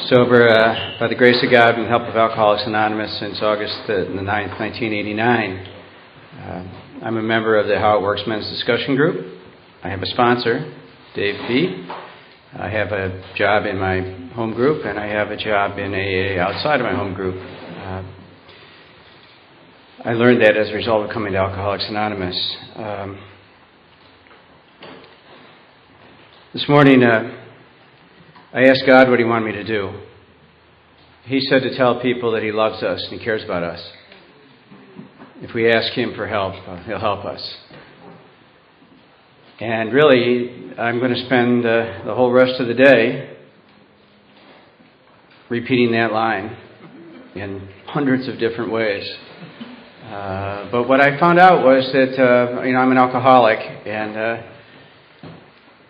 [0.08, 3.76] Sober uh, by the grace of God and the help of Alcoholics Anonymous since August
[3.88, 5.58] the, the 9th, 1989.
[6.40, 9.33] Uh, I'm a member of the How It Works Men's Discussion Group.
[9.84, 10.74] I have a sponsor,
[11.14, 11.86] Dave B.
[12.58, 14.00] I have a job in my
[14.34, 17.36] home group, and I have a job in AA outside of my home group.
[17.36, 18.02] Uh,
[20.06, 22.56] I learned that as a result of coming to Alcoholics Anonymous.
[22.78, 23.20] Um,
[26.54, 27.36] this morning, uh,
[28.54, 30.00] I asked God what He wanted me to do.
[31.26, 33.86] He said to tell people that He loves us and He cares about us.
[35.42, 37.58] If we ask Him for help, uh, He'll help us.
[39.64, 43.34] And really, I'm going to spend uh, the whole rest of the day
[45.50, 46.58] repeating that line
[47.34, 49.10] in hundreds of different ways.
[50.04, 54.18] Uh, but what I found out was that uh, you know I'm an alcoholic and
[54.18, 54.44] uh,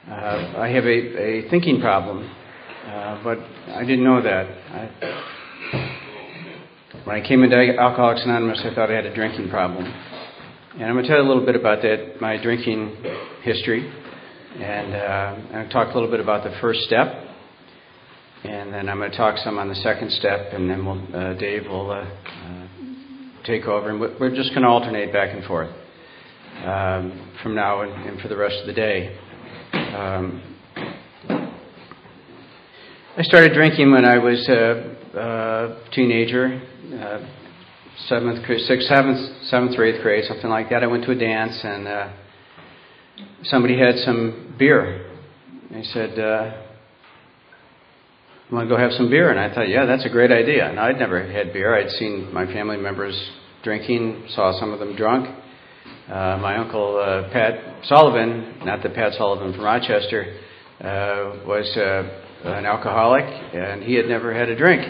[0.07, 2.29] uh I have a, a thinking problem.
[2.86, 3.39] Uh, but
[3.73, 4.45] I didn't know that.
[4.69, 4.89] I,
[7.05, 10.12] when I came into Alcoholics Anonymous, I thought I had a drinking problem.
[10.75, 12.97] And I'm going to tell you a little bit about that, my drinking
[13.43, 13.93] history.
[14.59, 17.13] And uh, I'll talk a little bit about the first step.
[18.43, 20.51] And then I'm going to talk some on the second step.
[20.51, 22.67] And then we'll, uh, Dave will uh, uh
[23.45, 23.91] take over.
[23.91, 25.69] And we're just going to alternate back and forth
[26.65, 29.15] um, from now and, and, for the rest of the day.
[29.73, 30.41] Um,
[33.15, 36.59] I started drinking when I was a, a teenager,
[38.08, 40.84] seventh, sixth, seventh, seventh or eighth grade, something like that.
[40.84, 42.13] I went to a dance and uh,
[43.43, 45.10] somebody had some beer.
[45.71, 46.62] They said, uh,
[48.51, 50.79] "Want to go have some beer?" And I thought, "Yeah, that's a great idea." And
[50.79, 51.75] I'd never had beer.
[51.75, 53.15] I'd seen my family members
[53.63, 55.29] drinking, saw some of them drunk.
[56.08, 60.38] Uh, my uncle uh, Pat Sullivan, not the Pat Sullivan from Rochester,
[60.82, 64.82] uh, was uh, an alcoholic, and he had never had a drink.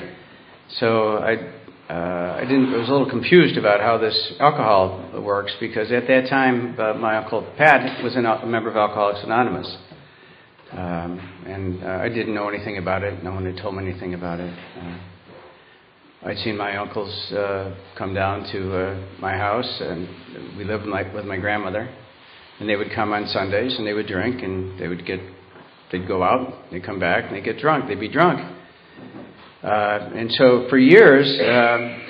[0.79, 1.53] So I,
[1.93, 2.73] uh, I didn't.
[2.73, 6.93] I was a little confused about how this alcohol works because at that time uh,
[6.95, 9.77] my uncle Pat was an, a member of Alcoholics Anonymous,
[10.71, 13.23] um, and uh, I didn't know anything about it.
[13.23, 14.53] No one had told me anything about it.
[14.79, 14.97] Uh,
[16.25, 21.03] I'd seen my uncles uh, come down to uh, my house, and we lived my,
[21.13, 21.93] with my grandmother,
[22.59, 25.19] and they would come on Sundays and they would drink and they would get
[25.93, 27.87] They'd go out, they'd come back, and they'd get drunk.
[27.87, 28.39] They'd be drunk.
[29.63, 32.01] Uh, and so for years, um,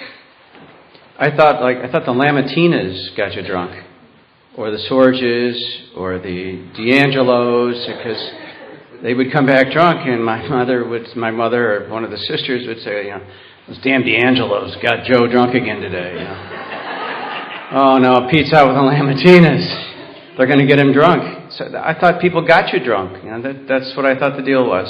[1.20, 3.80] I thought like I thought the Lamatinas got you drunk,
[4.58, 8.32] or the Sorges, or the D'Angelos, because
[9.04, 12.18] they would come back drunk, and my mother would, my mother or one of the
[12.18, 13.22] sisters would say, you know,
[13.68, 16.14] Those damn D'Angelo's got Joe drunk again today.
[16.14, 17.70] You know?
[17.74, 19.92] oh no, pizza with the Lamatinas.
[20.38, 21.52] They're going to get him drunk.
[21.52, 23.24] So I thought people got you drunk.
[23.24, 24.90] You know, that, that's what I thought the deal was.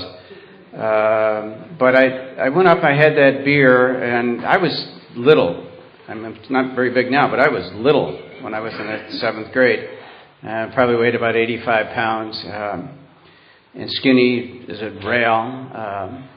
[0.74, 4.74] Uh, but I, I went up, I had that beer, and I was
[5.16, 5.70] little.
[6.08, 9.54] I'm not very big now, but I was little when I was in the seventh
[9.54, 9.88] grade.
[10.42, 13.00] Uh, probably weighed about 85 pounds, um,
[13.76, 15.32] and skinny as a rail.
[15.32, 16.30] Um,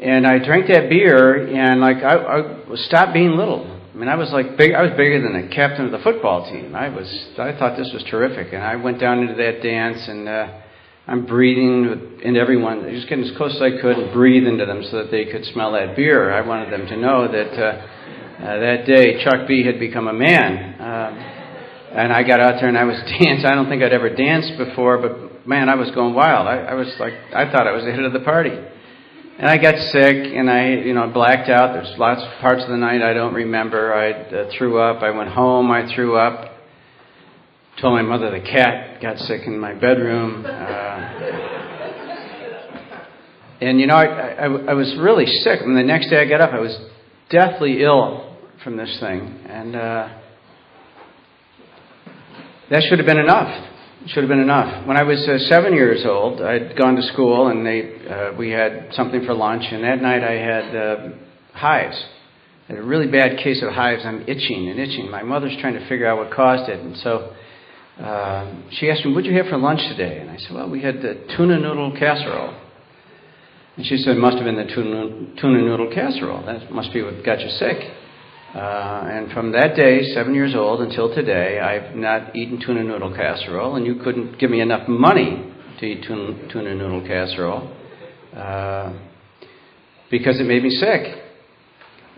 [0.00, 3.72] and I drank that beer, and like I, I stopped being little.
[3.94, 4.74] I mean, I was like big.
[4.74, 6.74] I was bigger than the captain of the football team.
[6.74, 7.08] I was.
[7.38, 10.60] I thought this was terrific, and I went down into that dance, and uh,
[11.08, 14.82] I'm breathing into everyone, just getting as close as I could, and breathe into them
[14.90, 16.32] so that they could smell that beer.
[16.32, 20.12] I wanted them to know that uh, uh, that day Chuck B had become a
[20.12, 20.74] man.
[20.80, 21.36] Um,
[21.96, 23.46] and I got out there and I was dancing.
[23.46, 26.48] I don't think I'd ever danced before, but man, I was going wild.
[26.48, 28.50] I, I was like, I thought I was the head of the party.
[29.38, 31.74] And I got sick and I, you know, blacked out.
[31.74, 33.94] There's lots of parts of the night I don't remember.
[33.94, 35.02] I uh, threw up.
[35.02, 35.70] I went home.
[35.70, 36.55] I threw up.
[37.80, 40.46] Told my mother the cat got sick in my bedroom.
[40.46, 40.50] Uh,
[43.60, 45.60] and you know, I, I, I was really sick.
[45.60, 46.76] And the next day I got up, I was
[47.30, 49.20] deathly ill from this thing.
[49.48, 50.18] And uh,
[52.70, 53.72] that should have been enough
[54.08, 54.86] should have been enough.
[54.86, 58.50] When I was uh, seven years old, I'd gone to school and they uh, we
[58.50, 61.08] had something for lunch, and that night I had uh,
[61.52, 62.04] hives.
[62.68, 64.02] I had a really bad case of hives.
[64.04, 65.10] I'm itching and itching.
[65.10, 67.34] My mother's trying to figure out what caused it, and so
[68.00, 70.82] uh, she asked me, "What'd you have for lunch today?" And I said, "Well, we
[70.82, 72.54] had the tuna noodle casserole."
[73.76, 76.44] And she said, "Must have been the tuna, tuna noodle casserole.
[76.44, 77.78] That must be what got you sick."
[78.54, 83.14] Uh, and from that day, seven years old, until today, I've not eaten tuna noodle
[83.14, 87.70] casserole, and you couldn't give me enough money to eat tuna, tuna noodle casserole
[88.34, 88.92] uh,
[90.10, 91.25] because it made me sick.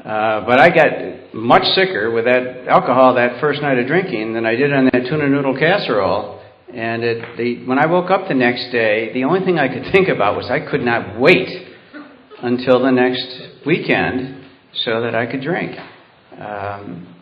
[0.04, 4.46] Uh, but I got much sicker with that alcohol that first night of drinking than
[4.46, 6.40] I did on that tuna noodle casserole.
[6.72, 9.84] And it, the, when I woke up the next day, the only thing I could
[9.92, 11.48] think about was I could not wait
[12.42, 14.44] until the next weekend
[14.84, 15.76] so that I could drink.
[16.38, 17.14] Um,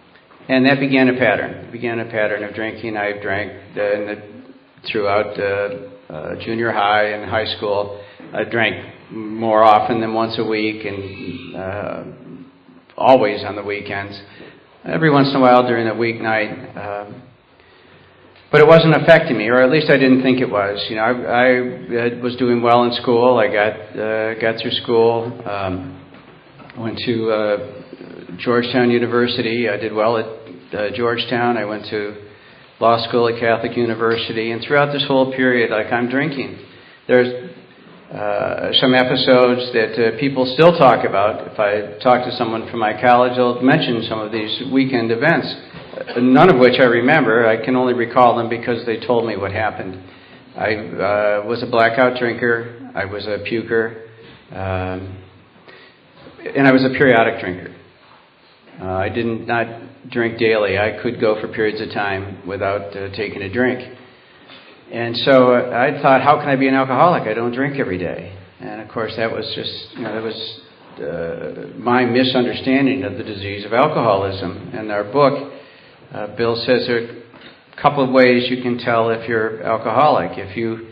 [0.48, 1.66] and that began a pattern.
[1.66, 2.96] It began a pattern of drinking.
[2.96, 4.22] I drank the,
[4.90, 8.02] throughout uh, uh, junior high and high school.
[8.34, 12.04] I drank more often than once a week and uh,
[12.96, 14.18] always on the weekends.
[14.84, 16.76] Every once in a while during the weeknight.
[16.76, 17.22] Um,
[18.52, 20.84] but it wasn't affecting me, or at least I didn't think it was.
[20.88, 23.38] You know, I, I was doing well in school.
[23.38, 25.42] I got uh, got through school.
[25.44, 26.00] Um,
[26.78, 29.68] went to uh, Georgetown University.
[29.68, 30.26] I did well at
[30.74, 31.56] uh, Georgetown.
[31.56, 32.14] I went to
[32.78, 36.58] law school at Catholic University, and throughout this whole period, like I'm drinking.
[37.08, 37.45] There's
[38.12, 41.52] uh, some episodes that uh, people still talk about.
[41.52, 45.52] If I talk to someone from my college, they'll mention some of these weekend events,
[46.16, 47.48] none of which I remember.
[47.48, 50.00] I can only recall them because they told me what happened.
[50.56, 52.92] I uh, was a blackout drinker.
[52.94, 54.06] I was a puker.
[54.52, 55.22] Um,
[56.54, 57.74] and I was a periodic drinker.
[58.80, 60.78] Uh, I did not drink daily.
[60.78, 63.98] I could go for periods of time without uh, taking a drink.
[64.92, 67.24] And so uh, I thought, how can I be an alcoholic?
[67.24, 68.36] I don't drink every day.
[68.60, 70.60] And of course, that was just, you know, that was
[71.00, 74.70] uh, my misunderstanding of the disease of alcoholism.
[74.72, 75.52] In our book,
[76.14, 77.22] uh, Bill says there are
[77.76, 80.38] a couple of ways you can tell if you're alcoholic.
[80.38, 80.88] If you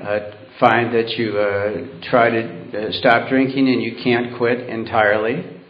[0.00, 0.18] uh,
[0.58, 5.60] find that you uh, try to uh, stop drinking and you can't quit entirely,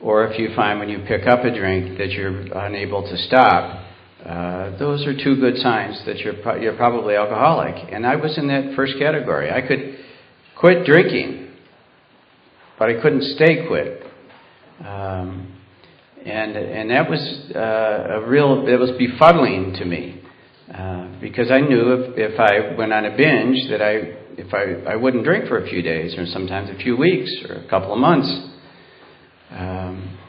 [0.00, 3.79] or if you find when you pick up a drink that you're unable to stop,
[4.24, 7.74] uh, those are two good signs that you're pro- you're probably alcoholic.
[7.90, 9.50] And I was in that first category.
[9.50, 9.98] I could
[10.56, 11.52] quit drinking,
[12.78, 14.04] but I couldn't stay quit.
[14.84, 15.56] Um,
[16.24, 17.20] and and that was
[17.54, 20.22] uh, a real it was befuddling to me
[20.74, 24.92] uh, because I knew if if I went on a binge that I if I
[24.92, 27.92] I wouldn't drink for a few days or sometimes a few weeks or a couple
[27.92, 28.28] of months.
[29.50, 30.19] Um,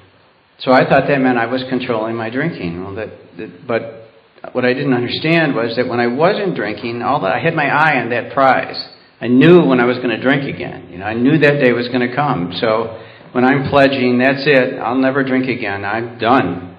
[0.61, 2.83] so I thought that meant I was controlling my drinking.
[2.83, 7.21] Well, that, that, but what I didn't understand was that when I wasn't drinking, all
[7.21, 8.77] that I had my eye on that prize.
[9.19, 10.89] I knew when I was going to drink again.
[10.91, 12.53] You know, I knew that day was going to come.
[12.59, 13.01] So
[13.33, 14.79] when I'm pledging, that's it.
[14.79, 15.85] I'll never drink again.
[15.85, 16.77] I'm done.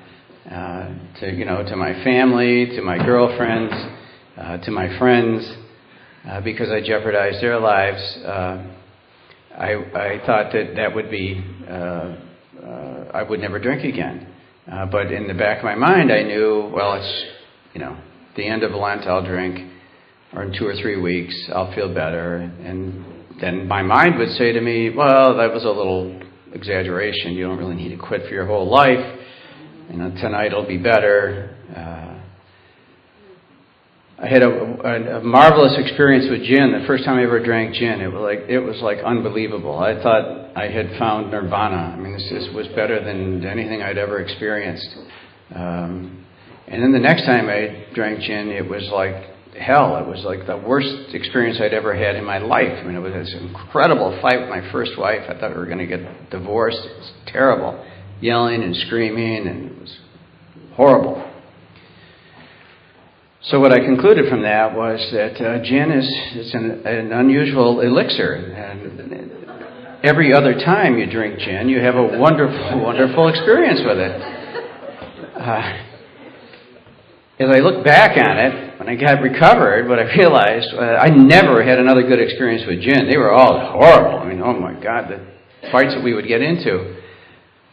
[0.50, 3.72] Uh, to you know, to my family, to my girlfriends,
[4.36, 5.48] uh, to my friends,
[6.28, 8.02] uh, because I jeopardized their lives.
[8.24, 8.66] Uh,
[9.56, 12.16] I, I thought that that would be uh,
[12.62, 14.26] uh, I would never drink again.
[14.70, 17.24] Uh, but in the back of my mind, I knew, well, it's,
[17.74, 17.96] you know,
[18.36, 19.72] the end of Lent, I'll drink,
[20.32, 22.36] or in two or three weeks, I'll feel better.
[22.36, 23.04] And
[23.40, 26.20] then my mind would say to me, well, that was a little
[26.54, 27.32] exaggeration.
[27.32, 29.18] You don't really need to quit for your whole life.
[29.90, 31.56] You know, tonight will be better.
[31.74, 32.01] Uh,
[34.22, 36.70] I had a, a, marvelous experience with gin.
[36.70, 39.76] The first time I ever drank gin, it was like it was like unbelievable.
[39.76, 41.92] I thought I had found nirvana.
[41.92, 44.86] I mean, this, this was better than anything I'd ever experienced.
[45.52, 46.24] Um,
[46.68, 49.26] and then the next time I drank gin, it was like
[49.58, 49.96] hell.
[49.96, 52.78] It was like the worst experience I'd ever had in my life.
[52.78, 55.22] I mean, it was this incredible fight with my first wife.
[55.28, 56.78] I thought we were going to get divorced.
[56.78, 57.84] It was terrible,
[58.20, 59.98] yelling and screaming, and it was
[60.76, 61.31] horrible.
[63.46, 67.80] So what I concluded from that was that uh, gin is, is an, an unusual
[67.80, 73.98] elixir, and every other time you drink gin, you have a wonderful, wonderful experience with
[73.98, 74.22] it.
[75.34, 75.82] Uh,
[77.40, 81.08] as I look back on it, when I got recovered, what I realized, uh, I
[81.08, 83.08] never had another good experience with gin.
[83.10, 84.20] They were all horrible.
[84.20, 87.02] I mean, oh my God, the fights that we would get into.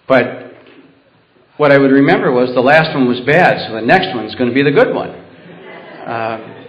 [0.07, 0.51] But
[1.57, 4.49] what I would remember was the last one was bad, so the next one's going
[4.49, 5.27] to be the good one.
[6.09, 6.65] Um,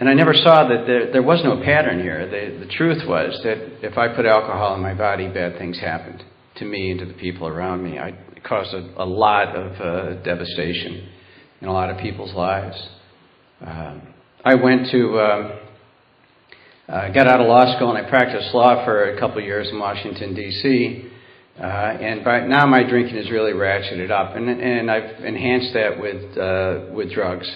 [0.00, 2.26] and I never saw that there, there was no pattern here.
[2.26, 6.24] The, the truth was that if I put alcohol in my body, bad things happened
[6.56, 7.98] to me and to the people around me.
[7.98, 11.08] I, it caused a, a lot of uh, devastation
[11.60, 12.76] in a lot of people's lives.
[13.64, 14.02] Um,
[14.44, 15.52] I went to, um,
[16.88, 19.68] uh, got out of law school and I practiced law for a couple of years
[19.70, 21.08] in Washington, D.C.
[21.56, 26.00] Uh, and by now my drinking is really ratcheted up, and, and I've enhanced that
[26.00, 27.48] with, uh, with drugs.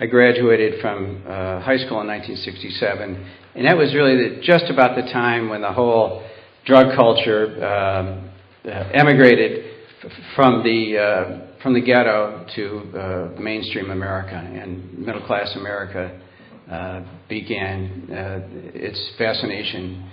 [0.00, 4.96] I graduated from uh, high school in 1967, and that was really the, just about
[4.96, 6.26] the time when the whole
[6.64, 8.30] drug culture um,
[8.64, 9.62] uh, emigrated
[10.02, 16.18] f- from the uh, from the ghetto to uh, mainstream America, and middle class America
[16.70, 18.40] uh, began uh,
[18.72, 20.10] its fascination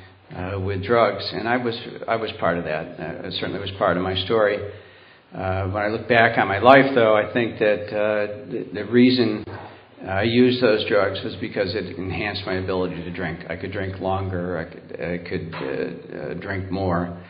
[0.66, 3.00] with drugs, and I was I was part of that.
[3.26, 4.58] it certainly was part of my story.
[5.32, 7.88] when I look back on my life, though, I think that
[8.52, 9.46] the, the reason
[10.06, 13.40] I used those drugs was because it enhanced my ability to drink.
[13.50, 14.58] I could drink longer.
[14.58, 17.22] I could, I could uh, uh, drink more.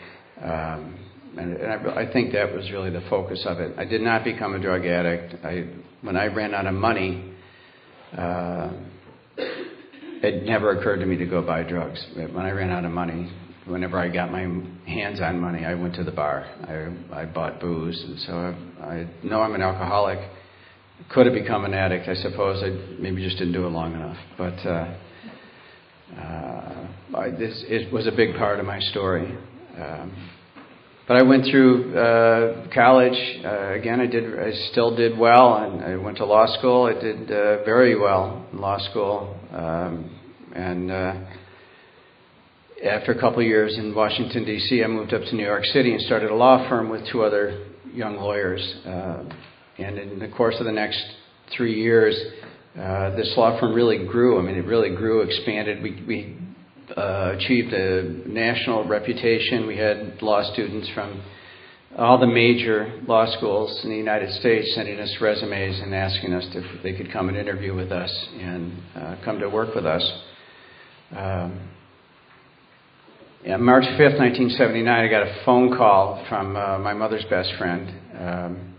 [0.41, 0.99] Um,
[1.38, 3.73] and, and I, I, think that was really the focus of it.
[3.77, 5.45] I did not become a drug addict.
[5.45, 5.67] I,
[6.01, 7.34] when I ran out of money,
[8.17, 8.71] uh,
[9.38, 12.03] it never occurred to me to go buy drugs.
[12.15, 13.32] When I ran out of money,
[13.65, 14.41] whenever I got my
[14.86, 16.45] hands on money, I went to the bar.
[16.67, 20.19] I, I bought booze, and so I, I know I'm an alcoholic
[21.10, 22.08] could have become an addict.
[22.08, 24.18] I suppose I maybe just didn't do it long enough.
[24.38, 24.98] But uh,
[26.20, 29.38] uh, this it was a big part of my story.
[29.78, 30.30] Um,
[31.08, 33.18] but I went through uh, college.
[33.46, 34.38] Uh, again, I did.
[34.38, 36.86] I still did well, and I went to law school.
[36.86, 40.20] I did uh, very well in law school, um,
[40.54, 41.14] and uh,
[42.84, 45.94] after a couple of years in Washington D.C., I moved up to New York City
[45.94, 48.62] and started a law firm with two other young lawyers.
[48.86, 49.24] Uh,
[49.78, 51.04] and in the course of the next
[51.56, 52.16] three years,
[52.80, 54.40] uh, this law firm really grew.
[54.40, 55.82] I mean, it really grew, expanded.
[55.82, 56.38] We, we
[56.96, 59.68] uh, achieved a national reputation.
[59.68, 61.24] We had law students from
[61.98, 66.46] all the major law schools in the United States sending us resumes and asking us
[66.54, 70.04] if they could come and interview with us and uh, come to work with us.
[71.16, 71.70] Um,
[73.44, 77.94] yeah, March 5th, 1979, I got a phone call from uh, my mother's best friend.
[78.20, 78.77] Um,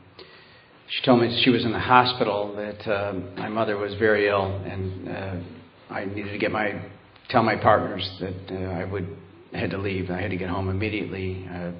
[0.91, 4.47] she told me she was in the hospital, that uh, my mother was very ill,
[4.65, 6.83] and uh, I needed to get my
[7.29, 9.17] tell my partners that uh, I would
[9.53, 10.11] had to leave.
[10.11, 11.47] I had to get home immediately.
[11.51, 11.73] Uh,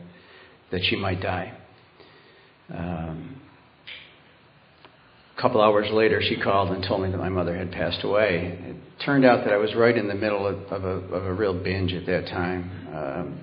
[0.71, 1.53] that she might die.
[2.73, 3.41] Um,
[5.37, 8.59] a couple hours later, she called and told me that my mother had passed away.
[8.61, 11.33] It turned out that I was right in the middle of, of, a, of a
[11.33, 13.41] real binge at that time.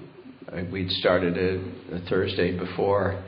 [0.53, 3.23] Um, we'd started a, a Thursday before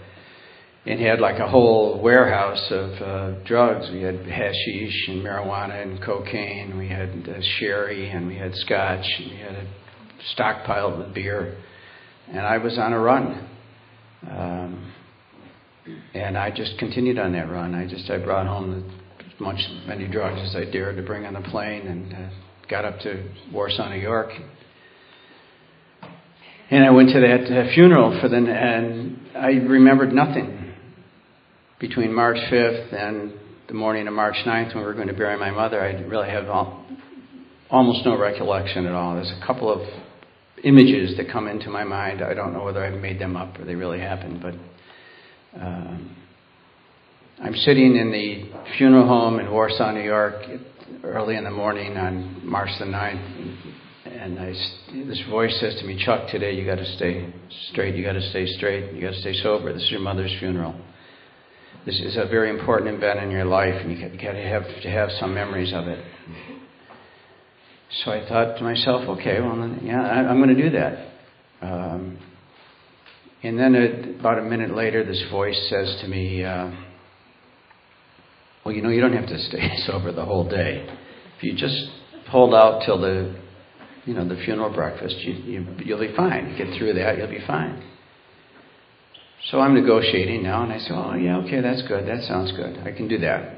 [0.88, 3.90] and he had like a whole warehouse of uh, drugs.
[3.92, 6.78] We had hashish and marijuana and cocaine.
[6.78, 9.06] We had uh, sherry and we had scotch.
[9.20, 9.68] And we had a
[10.32, 11.58] stockpile with beer,
[12.30, 13.50] and I was on a run.
[14.32, 14.94] Um,
[16.14, 17.76] and I just continued on that run.
[17.76, 21.34] I just I brought home as much many drugs as I dared to bring on
[21.34, 22.30] the plane, and uh,
[22.70, 24.30] got up to Warsaw, New York.
[26.70, 30.57] And I went to that uh, funeral for the, and I remembered nothing
[31.80, 33.34] between March 5th and
[33.68, 36.30] the morning of March 9th when we were going to bury my mother, I really
[36.30, 36.86] have all,
[37.70, 39.16] almost no recollection at all.
[39.16, 39.88] There's a couple of
[40.64, 42.24] images that come into my mind.
[42.24, 44.54] I don't know whether I've made them up or they really happened, but
[45.62, 46.16] um,
[47.44, 50.44] I'm sitting in the funeral home in Warsaw, New York,
[51.04, 53.58] early in the morning on March the 9th,
[54.06, 54.54] and I,
[55.06, 57.32] this voice says to me, Chuck, today you got to stay
[57.70, 57.94] straight.
[57.96, 58.94] You got to stay straight.
[58.94, 59.72] You got to stay sober.
[59.74, 60.74] This is your mother's funeral.
[61.88, 64.90] This is a very important event in your life, and you got to have to
[64.90, 66.04] have some memories of it.
[68.04, 71.08] So I thought to myself, okay, well, yeah, I, am going to do that.
[71.62, 72.20] Um,
[73.42, 76.72] and then about a minute later, this voice says to me, uh,
[78.66, 80.86] well, you know, you don't have to stay sober the whole day.
[81.38, 81.88] If you just
[82.30, 83.34] hold out till the,
[84.04, 86.58] you know, the funeral breakfast, you, you, you'll be fine.
[86.58, 87.82] Get through that, you'll be fine.
[89.46, 92.08] So I'm negotiating now, and I say, oh, yeah, okay, that's good.
[92.08, 92.78] That sounds good.
[92.80, 93.58] I can do that.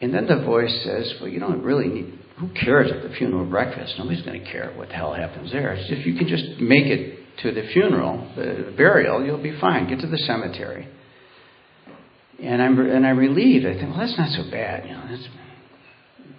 [0.00, 3.46] And then the voice says, well, you don't really need, who cares at the funeral
[3.46, 3.94] breakfast?
[3.98, 5.74] Nobody's going to care what the hell happens there.
[5.74, 9.88] if you can just make it to the funeral, the burial, you'll be fine.
[9.88, 10.88] Get to the cemetery.
[12.40, 13.66] And I'm, and I'm relieved.
[13.66, 14.86] I think, well, that's not so bad.
[14.86, 15.28] You know, that's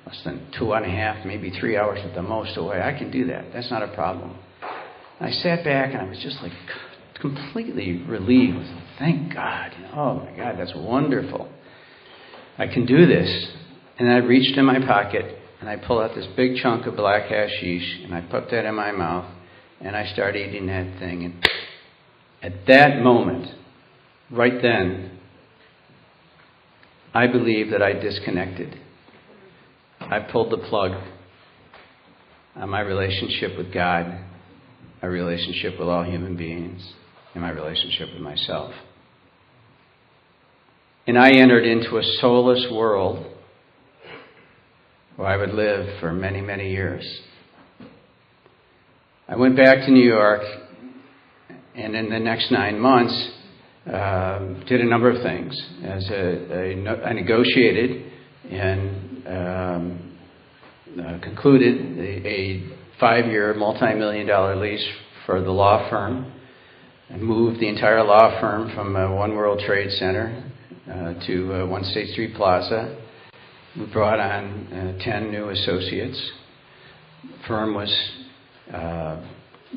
[0.05, 2.81] less than two and a half, maybe three hours at the most away.
[2.81, 3.47] I can do that.
[3.53, 4.37] That's not a problem.
[5.19, 6.53] I sat back and I was just like
[7.21, 8.67] completely relieved.
[8.97, 9.71] Thank God.
[9.93, 11.49] Oh my God, that's wonderful.
[12.57, 13.47] I can do this.
[13.97, 17.29] And I reached in my pocket and I pulled out this big chunk of black
[17.29, 19.29] hashish and I put that in my mouth
[19.81, 21.25] and I started eating that thing.
[21.25, 21.47] And
[22.41, 23.53] at that moment,
[24.31, 25.19] right then,
[27.13, 28.79] I believe that I disconnected.
[29.99, 30.91] I pulled the plug
[32.55, 34.19] on my relationship with God,
[35.01, 36.93] my relationship with all human beings,
[37.33, 38.71] and my relationship with myself.
[41.07, 43.25] And I entered into a soulless world
[45.15, 47.03] where I would live for many, many years.
[49.27, 50.41] I went back to New York,
[51.75, 53.31] and in the next nine months,
[53.85, 55.59] uh, did a number of things.
[55.83, 58.11] As a, a, I negotiated
[58.49, 60.17] and um,
[60.99, 62.69] uh, concluded a, a
[62.99, 64.87] five-year, multi-million dollar lease
[65.25, 66.31] for the law firm.
[67.11, 70.51] I moved the entire law firm from uh, One World Trade Center
[70.87, 73.03] uh, to uh, One State Street Plaza.
[73.75, 74.67] We brought on
[74.99, 76.31] uh, 10 new associates.
[77.23, 78.11] The firm was
[78.71, 79.25] uh,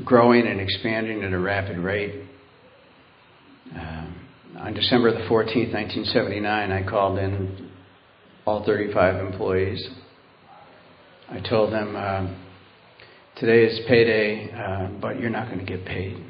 [0.04, 2.22] growing and expanding at a rapid rate.
[3.74, 4.28] Um,
[4.58, 7.70] on December the 14th, 1979, I called in
[8.44, 9.88] all 35 employees.
[11.30, 12.28] I told them, uh,
[13.40, 16.22] today is payday, uh, but you're not going to get paid.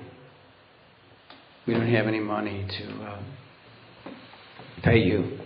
[1.66, 3.22] We don't have any money to uh,
[4.82, 5.38] pay you.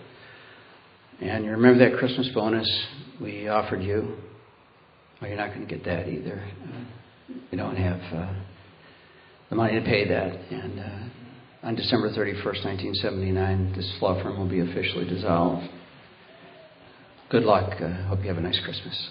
[1.21, 2.69] And you remember that Christmas bonus
[3.21, 4.17] we offered you?
[5.21, 6.43] Well, you're not going to get that either.
[6.62, 6.77] Uh,
[7.57, 8.35] don't have uh,
[9.49, 10.33] the money to pay that.
[10.51, 15.67] And uh, on December 31st, 1979, this law firm will be officially dissolved.
[17.31, 17.81] Good luck.
[17.81, 19.11] Uh, hope you have a nice Christmas.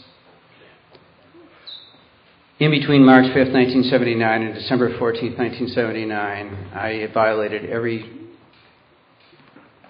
[2.58, 8.30] In between March 5th, 1979 and December 14th, 1979, I violated every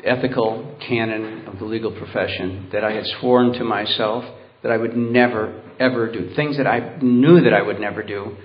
[0.03, 4.25] ethical canon of the legal profession that I had sworn to myself
[4.63, 6.33] that I would never, ever do.
[6.35, 8.35] Things that I knew that I would never do,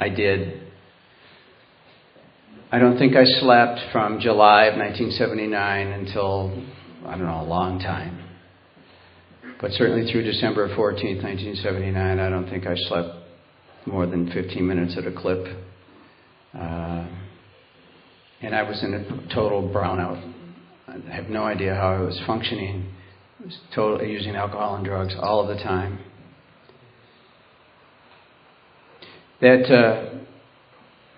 [0.00, 0.60] I did.
[2.72, 6.60] I don't think I slept from July of 1979 until,
[7.06, 8.23] I don't know, a long time.
[9.64, 13.16] But certainly through December 14th, 1979, I don't think I slept
[13.86, 15.42] more than 15 minutes at a clip.
[16.52, 17.08] Uh,
[18.42, 20.22] and I was in a total brownout.
[20.86, 22.92] I have no idea how I was functioning.
[23.40, 25.98] I was totally using alcohol and drugs all of the time.
[29.40, 30.18] That uh,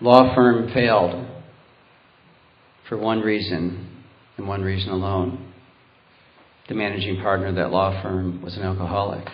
[0.00, 1.26] law firm failed
[2.88, 4.04] for one reason
[4.36, 5.45] and one reason alone.
[6.68, 9.26] The managing partner of that law firm was an alcoholic,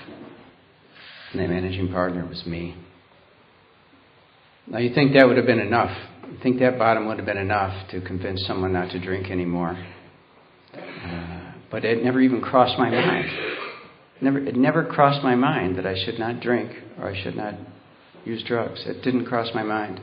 [1.33, 2.77] and that managing partner was me.
[4.67, 5.91] Now, you think that would have been enough
[6.33, 9.77] I think that bottom would have been enough to convince someone not to drink anymore.
[10.75, 13.31] Uh, but it never even crossed my mind.
[14.21, 17.55] Never, it never crossed my mind that I should not drink or I should not
[18.25, 18.83] use drugs.
[18.87, 20.01] It didn't cross my mind.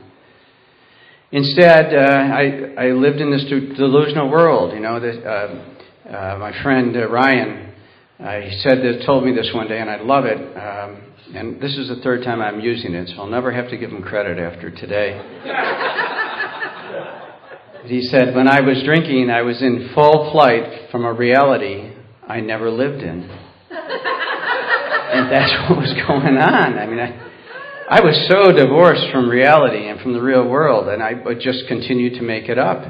[1.32, 4.72] Instead, uh, I, I lived in this delusional world.
[4.74, 5.64] You know, that, uh,
[6.10, 7.72] uh, my friend uh, Ryan,
[8.18, 10.38] uh, he said this, told me this one day, and I love it.
[10.56, 11.02] Um,
[11.34, 13.90] and this is the third time I'm using it, so I'll never have to give
[13.90, 15.20] him credit after today.
[17.84, 21.92] He said, When I was drinking, I was in full flight from a reality
[22.28, 23.22] I never lived in.
[23.70, 26.78] and that's what was going on.
[26.78, 27.30] I mean, I,
[27.88, 31.66] I was so divorced from reality and from the real world, and I would just
[31.68, 32.84] continue to make it up.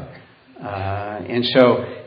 [0.60, 1.99] Uh, and so,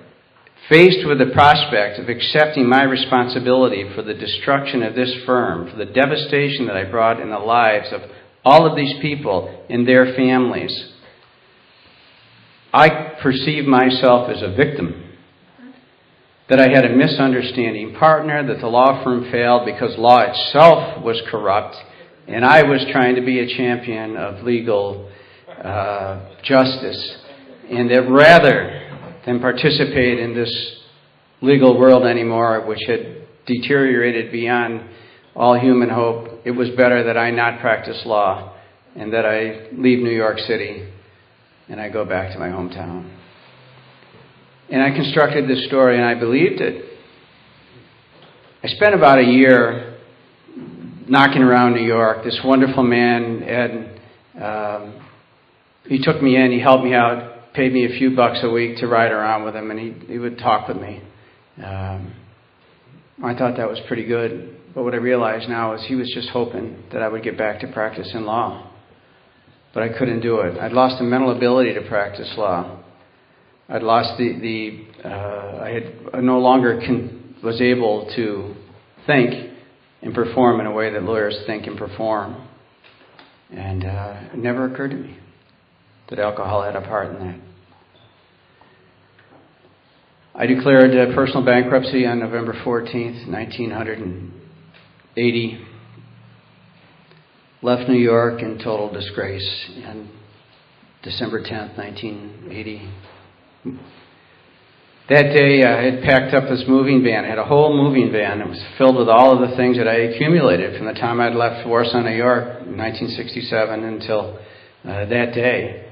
[0.69, 5.77] faced with the prospect of accepting my responsibility for the destruction of this firm, for
[5.77, 8.01] the devastation that I brought in the lives of
[8.45, 10.91] all of these people and their families,
[12.73, 14.99] I perceived myself as a victim.
[16.49, 21.21] That I had a misunderstanding partner, that the law firm failed because law itself was
[21.31, 21.75] corrupt,
[22.27, 25.09] and I was trying to be a champion of legal
[25.47, 27.17] uh, justice,
[27.69, 28.92] and that rather
[29.25, 30.81] than participate in this
[31.41, 34.81] legal world anymore, which had deteriorated beyond
[35.35, 38.55] all human hope, it was better that I not practice law
[38.95, 40.87] and that I leave New York City
[41.69, 43.09] and I go back to my hometown.
[44.69, 46.85] And I constructed this story and I believed it.
[48.63, 49.97] I spent about a year
[51.07, 52.23] knocking around New York.
[52.23, 54.01] This wonderful man, Ed,
[54.41, 55.05] um,
[55.85, 58.77] he took me in, he helped me out, paid me a few bucks a week
[58.77, 61.01] to ride around with him, and he, he would talk with me.
[61.63, 62.13] Um,
[63.23, 64.57] I thought that was pretty good.
[64.73, 67.59] But what I realize now is he was just hoping that I would get back
[67.61, 68.71] to practicing law.
[69.73, 70.59] But I couldn't do it.
[70.59, 72.79] I'd lost the mental ability to practice law.
[73.69, 78.55] I'd lost the, the uh, I had no longer con- was able to
[79.05, 79.51] think
[80.01, 82.47] and perform in a way that lawyers think and perform.
[83.51, 85.17] And uh, it never occurred to me
[86.09, 87.39] that alcohol had a part in that.
[90.35, 95.67] I declared uh, personal bankruptcy on November 14th, 1980.
[97.61, 100.09] Left New York in total disgrace on
[101.03, 102.91] December 10th, 1980.
[105.09, 107.25] That day, I had packed up this moving van.
[107.25, 108.41] I had a whole moving van.
[108.41, 111.35] It was filled with all of the things that I accumulated from the time I'd
[111.35, 114.39] left Warsaw, New York in 1967 until
[114.83, 115.91] uh, that day.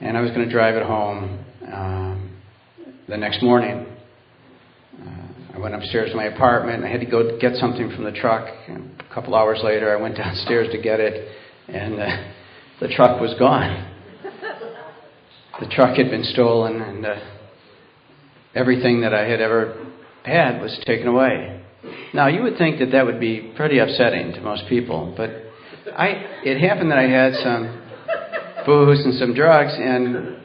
[0.00, 1.44] And I was going to drive it home.
[1.72, 2.30] Um,
[3.08, 3.84] the next morning,
[5.02, 6.84] uh, I went upstairs to my apartment.
[6.84, 8.48] I had to go get something from the truck.
[8.68, 11.28] And a couple hours later, I went downstairs to get it,
[11.66, 12.16] and uh,
[12.80, 13.92] the truck was gone.
[15.60, 17.16] The truck had been stolen, and uh,
[18.54, 19.84] everything that I had ever
[20.22, 21.60] had was taken away.
[22.14, 25.30] Now, you would think that that would be pretty upsetting to most people, but
[25.96, 26.08] I,
[26.44, 27.87] it happened that I had some
[28.68, 30.36] booze and some drugs, and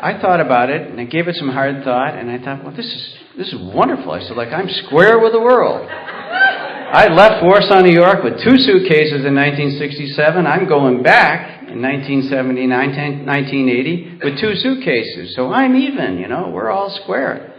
[0.00, 2.76] I thought about it and I gave it some hard thought and I thought, well,
[2.76, 4.12] this is this is wonderful.
[4.12, 5.88] I said, like I'm square with the world.
[5.88, 10.46] I left Warsaw, New York with two suitcases in 1967.
[10.46, 15.36] I'm going back in 1979, 1980 with two suitcases.
[15.36, 17.54] So I'm even, you know, we're all square.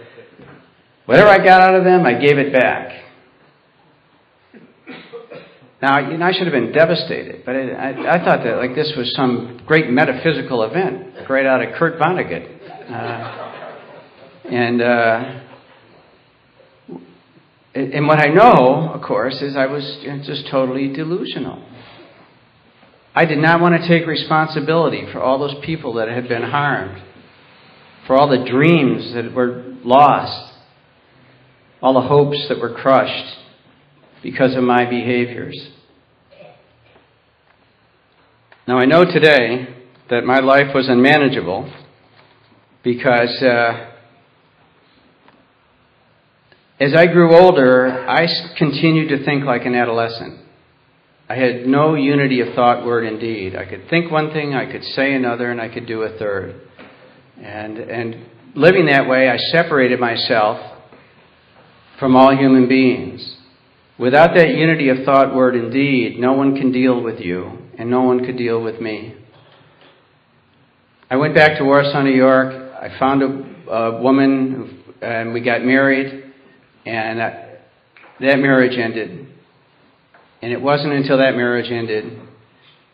[1.05, 3.00] Whatever I got out of them, I gave it back.
[5.81, 8.75] Now, you know, I should have been devastated, but I, I, I, thought that like
[8.75, 12.45] this was some great metaphysical event, right out of Kurt Vonnegut,
[12.87, 15.39] uh, and uh,
[17.73, 19.83] and what I know, of course, is I was
[20.27, 21.65] just totally delusional.
[23.15, 27.01] I did not want to take responsibility for all those people that had been harmed,
[28.05, 30.53] for all the dreams that were lost,
[31.81, 33.37] all the hopes that were crushed
[34.23, 35.69] because of my behaviors.
[38.67, 39.67] Now, I know today
[40.09, 41.71] that my life was unmanageable
[42.83, 43.91] because uh,
[46.79, 50.39] as I grew older, I continued to think like an adolescent.
[51.29, 53.55] I had no unity of thought, word, and deed.
[53.55, 56.59] I could think one thing, I could say another, and I could do a third.
[57.41, 60.59] And, and living that way, I separated myself
[61.99, 63.37] from all human beings.
[63.97, 67.89] Without that unity of thought, word, and deed, no one can deal with you, and
[67.89, 69.15] no one could deal with me.
[71.09, 72.53] I went back to Warsaw, New York.
[72.73, 76.23] I found a, a woman, and we got married,
[76.85, 77.67] and that,
[78.21, 79.27] that marriage ended.
[80.41, 82.19] And it wasn't until that marriage ended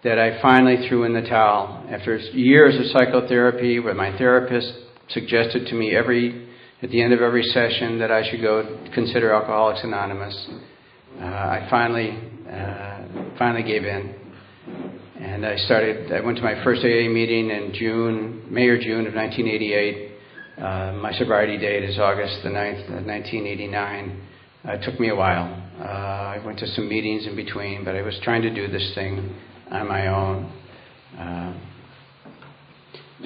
[0.04, 1.86] that I finally threw in the towel.
[1.90, 4.72] After years of psychotherapy, where my therapist
[5.10, 6.48] suggested to me every
[6.82, 10.48] at the end of every session that I should go consider Alcoholics Anonymous
[11.20, 12.12] uh, I finally
[12.50, 14.16] uh, finally gave in,
[15.20, 16.12] and I started.
[16.12, 20.12] I went to my first AA meeting in June, May or June of 1988.
[20.58, 24.28] Uh, my sobriety date is August the 9th, 1989.
[24.66, 25.46] Uh, it took me a while.
[25.80, 28.92] Uh, I went to some meetings in between, but I was trying to do this
[28.96, 29.36] thing
[29.70, 30.52] on my own.
[31.18, 31.54] Uh,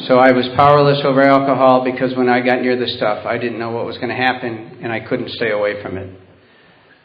[0.08, 3.60] so I was powerless over alcohol because when I got near the stuff, I didn't
[3.60, 6.21] know what was going to happen, and I couldn't stay away from it.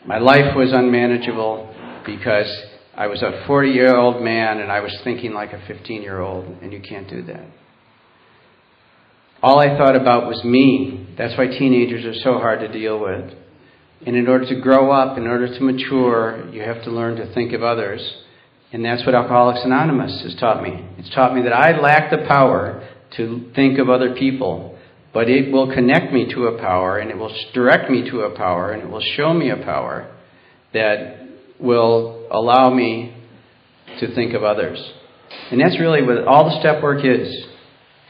[0.07, 1.74] My life was unmanageable
[2.07, 2.46] because
[2.96, 6.20] I was a 40 year old man and I was thinking like a 15 year
[6.20, 7.46] old, and you can't do that.
[9.42, 11.14] all I thought about was me.
[11.18, 13.34] That's why teenagers are so hard to deal with.
[14.07, 17.34] And in order to grow up, in order to mature, you have to learn to
[17.34, 18.00] think of others.
[18.72, 20.88] And that's what Alcoholics Anonymous has taught me.
[20.98, 24.76] It's taught me that I lack the power to think of other people,
[25.16, 28.36] but it will connect me to a power, and it will direct me to a
[28.36, 30.14] power, and it will show me a power
[30.74, 31.26] that
[31.58, 33.16] will allow me
[33.98, 34.78] to think of others.
[35.50, 37.46] And that's really what all the step work is.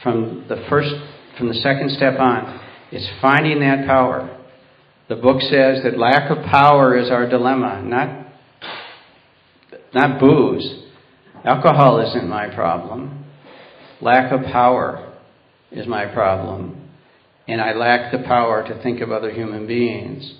[0.03, 0.89] From the first,
[1.37, 2.59] from the second step on,
[2.91, 4.37] is finding that power.
[5.07, 8.27] The book says that lack of power is our dilemma, not,
[9.93, 10.83] not booze.
[11.45, 13.23] Alcohol isn't my problem.
[14.01, 15.13] Lack of power
[15.71, 16.83] is my problem.
[17.47, 20.33] And I lack the power to think of other human beings.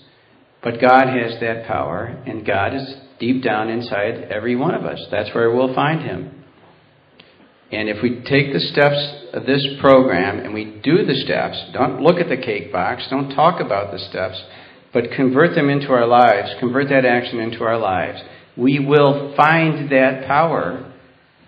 [0.62, 5.00] But God has that power, and God is deep down inside every one of us.
[5.12, 6.44] That's where we'll find Him.
[7.72, 12.02] And if we take the steps of this program and we do the steps, don't
[12.02, 14.42] look at the cake box, don't talk about the steps,
[14.94, 18.22] but convert them into our lives, convert that action into our lives,
[18.56, 20.94] we will find that power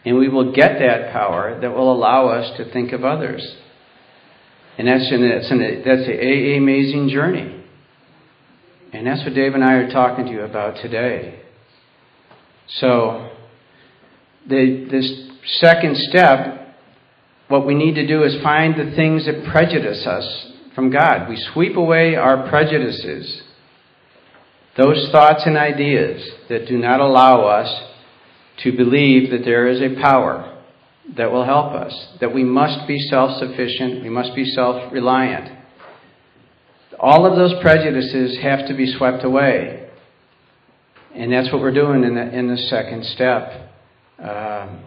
[0.05, 3.55] and we will get that power that will allow us to think of others.
[4.77, 7.63] And that's an, that's an, that's amazing journey.
[8.93, 11.41] And that's what Dave and I are talking to you about today.
[12.67, 13.29] So,
[14.47, 16.75] the, this second step,
[17.47, 21.29] what we need to do is find the things that prejudice us from God.
[21.29, 23.43] We sweep away our prejudices,
[24.77, 27.69] those thoughts and ideas that do not allow us
[28.63, 30.48] to believe that there is a power
[31.17, 35.57] that will help us, that we must be self sufficient, we must be self reliant.
[36.99, 39.89] All of those prejudices have to be swept away.
[41.15, 43.71] And that's what we're doing in the, in the second step.
[44.19, 44.83] Um,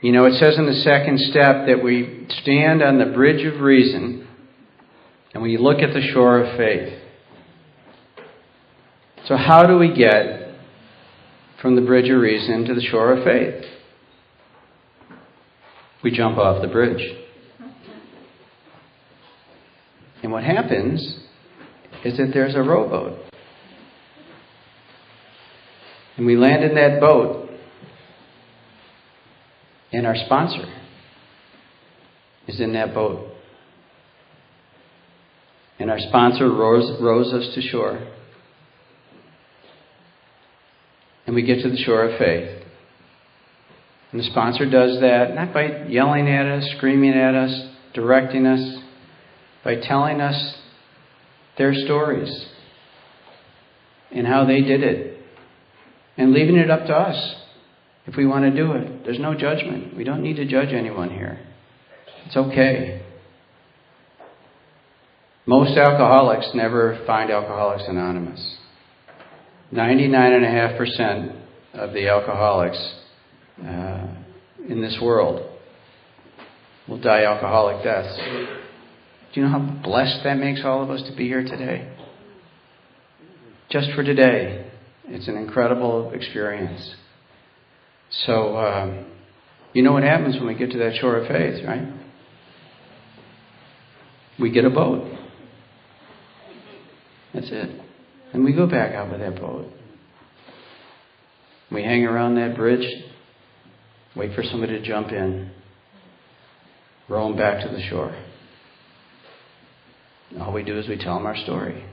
[0.00, 3.60] you know, it says in the second step that we stand on the bridge of
[3.60, 4.26] reason
[5.34, 6.98] and we look at the shore of faith.
[9.26, 10.54] So, how do we get
[11.60, 13.64] from the bridge of reason to the shore of faith?
[16.02, 17.02] We jump off the bridge.
[20.22, 21.18] And what happens
[22.04, 23.18] is that there's a rowboat.
[26.16, 27.50] And we land in that boat
[29.92, 30.64] and our sponsor
[32.46, 33.26] is in that boat.
[35.78, 38.06] And our sponsor rows, rows us to shore.
[41.26, 42.59] And we get to the shore of faith.
[44.12, 48.82] And the sponsor does that not by yelling at us, screaming at us, directing us,
[49.62, 50.56] by telling us
[51.56, 52.46] their stories
[54.10, 55.22] and how they did it
[56.16, 57.36] and leaving it up to us
[58.06, 59.04] if we want to do it.
[59.04, 59.96] There's no judgment.
[59.96, 61.38] We don't need to judge anyone here.
[62.26, 63.02] It's okay.
[65.46, 68.56] Most alcoholics never find Alcoholics Anonymous.
[69.72, 71.36] 99.5%
[71.74, 72.99] of the alcoholics
[73.64, 74.06] uh,
[74.68, 75.48] in this world
[76.88, 78.16] will die alcoholic deaths.
[79.32, 81.92] Do you know how blessed that makes all of us to be here today?
[83.70, 84.66] Just for today.
[85.04, 86.94] It's an incredible experience.
[88.26, 89.06] So, um,
[89.72, 91.92] you know what happens when we get to that shore of faith, right?
[94.38, 95.06] We get a boat.
[97.34, 97.80] That's it.
[98.32, 99.68] And we go back out with that boat.
[101.70, 102.86] We hang around that bridge,
[104.16, 105.50] wait for somebody to jump in,
[107.08, 108.14] row them back to the shore.
[110.40, 111.84] All we do is we tell them our story.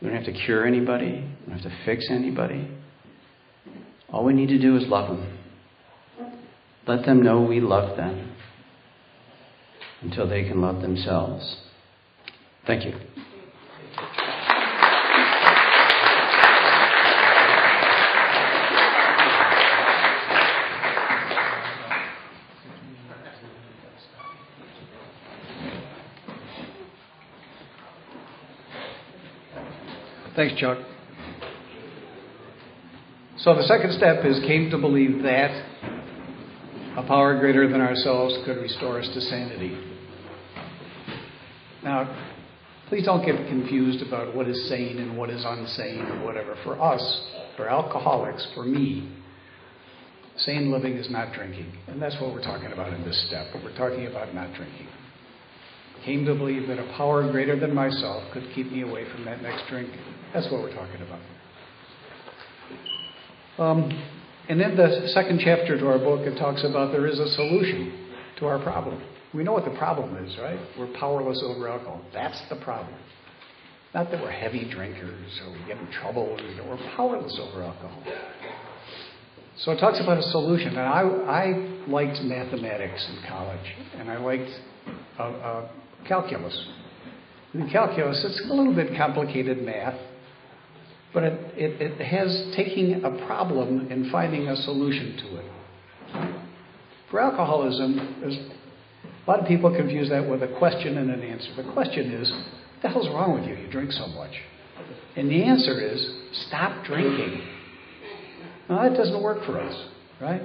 [0.00, 2.70] We don't have to cure anybody, we don't have to fix anybody.
[4.08, 5.38] All we need to do is love them.
[6.86, 8.36] Let them know we love them
[10.02, 11.56] until they can love themselves.
[12.66, 13.15] Thank you.
[30.36, 30.76] Thanks, Chuck.
[33.38, 35.50] So the second step is came to believe that
[36.98, 39.78] a power greater than ourselves could restore us to sanity.
[41.82, 42.28] Now,
[42.90, 46.54] please don't get confused about what is sane and what is unsane or whatever.
[46.64, 49.10] For us, for alcoholics, for me,
[50.36, 51.72] sane living is not drinking.
[51.86, 53.46] And that's what we're talking about in this step.
[53.54, 54.86] We're talking about not drinking.
[56.06, 59.42] Came to believe that a power greater than myself could keep me away from that
[59.42, 59.90] next drink.
[60.32, 61.20] That's what we're talking about.
[63.58, 63.90] Um,
[64.48, 68.06] and then the second chapter to our book, it talks about there is a solution.
[68.38, 69.02] to our problem.
[69.34, 70.60] We know what the problem is, right?
[70.78, 72.02] We're powerless over alcohol.
[72.12, 72.94] That's the problem.
[73.94, 78.02] Not that we're heavy drinkers or we get in trouble, or we're powerless over alcohol.
[79.58, 80.68] So it talks about a solution.
[80.68, 81.46] And I, I
[81.88, 84.50] liked mathematics in college, and I liked
[85.18, 85.68] uh, uh,
[86.08, 86.66] calculus.
[87.54, 89.98] In calculus, it's a little bit complicated math,
[91.14, 96.40] but it, it, it has taking a problem and finding a solution to it.
[97.10, 101.48] For alcoholism, there's a lot of people confuse that with a question and an answer.
[101.56, 103.54] The question is, what the hell's wrong with you?
[103.54, 104.32] You drink so much.
[105.16, 106.06] And the answer is,
[106.48, 107.40] stop drinking.
[108.68, 109.86] Now, that doesn't work for us,
[110.20, 110.42] right?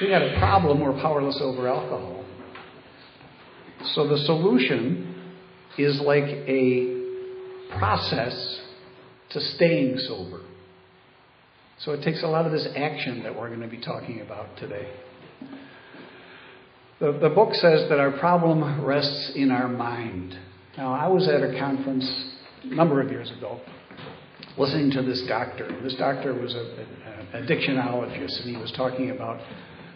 [0.00, 2.21] We got a problem, we're powerless over alcohol.
[3.94, 5.14] So the solution
[5.78, 7.02] is like a
[7.78, 8.60] process
[9.30, 10.40] to staying sober.
[11.78, 14.56] So it takes a lot of this action that we're going to be talking about
[14.56, 14.88] today.
[17.00, 20.38] The, the book says that our problem rests in our mind.
[20.76, 22.08] Now, I was at a conference
[22.62, 23.60] a number of years ago
[24.56, 25.68] listening to this doctor.
[25.82, 26.86] This doctor was an
[27.34, 29.40] addictionologist, and he was talking about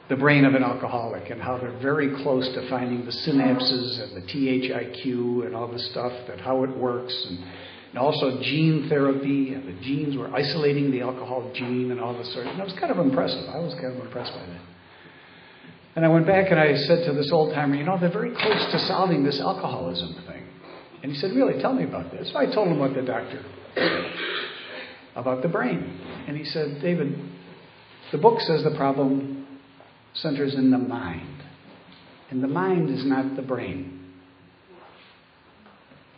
[0.08, 4.16] the brain of an alcoholic and how they're very close to finding the synapses and
[4.16, 7.38] the THIQ and all the stuff, that how it works, and,
[7.90, 12.32] and also gene therapy, and the genes were isolating the alcohol gene and all this
[12.32, 12.46] sort.
[12.46, 13.48] Of, and it was kind of impressive.
[13.48, 14.60] I was kind of impressed by that.
[15.96, 18.30] And I went back and I said to this old timer, you know, they're very
[18.30, 20.44] close to solving this alcoholism thing.
[21.02, 22.30] And he said, really, tell me about this.
[22.32, 23.42] So I told him what the doctor
[25.14, 25.98] about the brain.
[26.28, 27.18] And he said, David,
[28.12, 29.45] the book says the problem
[30.16, 31.42] centers in the mind.
[32.30, 33.96] And the mind is not the brain.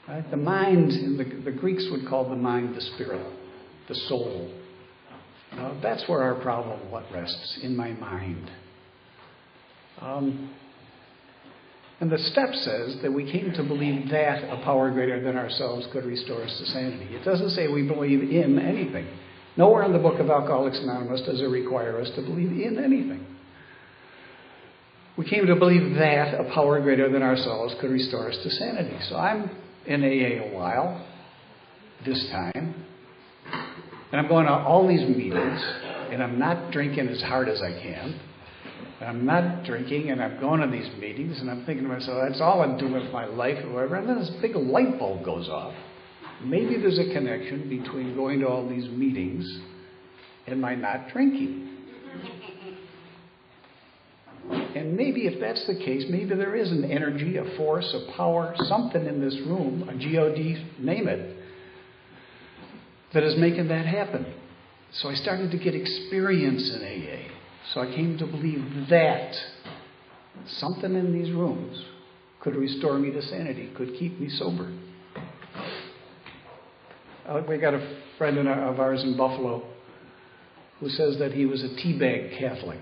[0.07, 0.28] Right?
[0.30, 3.20] The mind, the, the Greeks would call the mind the spirit,
[3.88, 4.51] the soul.
[5.82, 8.51] that's where our problem what rests, in my mind.
[10.01, 10.55] Um,
[12.01, 15.86] and the step says that we came to believe that a power greater than ourselves
[15.92, 17.14] could restore us to sanity.
[17.14, 19.07] It doesn't say we believe in anything.
[19.57, 23.26] Nowhere in the book of Alcoholics Anonymous does it require us to believe in anything.
[25.19, 28.97] We came to believe that a power greater than ourselves could restore us to sanity.
[29.09, 29.51] So I'm
[29.85, 31.05] in AA a while,
[32.07, 32.85] this time,
[34.12, 35.61] and I'm going to all these meetings,
[36.12, 38.21] and I'm not drinking as hard as I can.
[39.01, 42.19] And I'm not drinking and I'm going to these meetings and I'm thinking to myself,
[42.29, 43.95] that's all I'm doing with my life or whatever.
[43.95, 45.75] And then this big light bulb goes off.
[46.43, 49.61] Maybe there's a connection between going to all these meetings
[50.49, 51.69] and my not drinking.
[54.75, 58.55] And maybe if that's the case, maybe there is an energy, a force, a power,
[58.64, 60.39] something in this room, a God,
[60.79, 61.37] name it,
[63.14, 64.27] that is making that happen.
[64.93, 67.33] So I started to get experience in AA.
[67.73, 69.35] So I came to believe that
[70.47, 71.83] something in these rooms
[72.41, 74.73] could restore me to sanity, could keep me sober.
[77.27, 79.62] Uh, we got a friend of ours in Buffalo
[80.81, 82.81] who says that he was a teabag Catholic.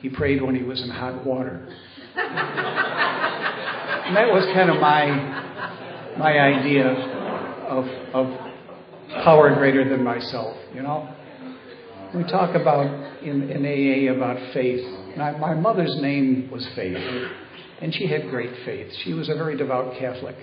[0.00, 1.68] He prayed when he was in hot water.
[4.04, 5.06] and that was kind of my
[6.18, 7.84] my idea of
[8.14, 8.26] of
[9.24, 11.08] power greater than myself, you know.
[12.14, 12.86] We talk about
[13.22, 14.84] in, in AA about faith.
[15.16, 16.96] My, my mother's name was Faith,
[17.80, 18.92] and she had great faith.
[19.04, 20.36] She was a very devout Catholic.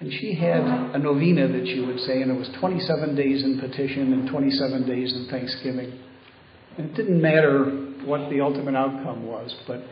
[0.00, 3.60] And she had a novena that she would say, and it was 27 days in
[3.60, 6.00] petition and 27 days in thanksgiving.
[6.76, 9.82] And it didn't matter what the ultimate outcome was, but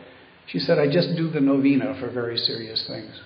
[0.47, 3.19] she said, I just do the novena for very serious things.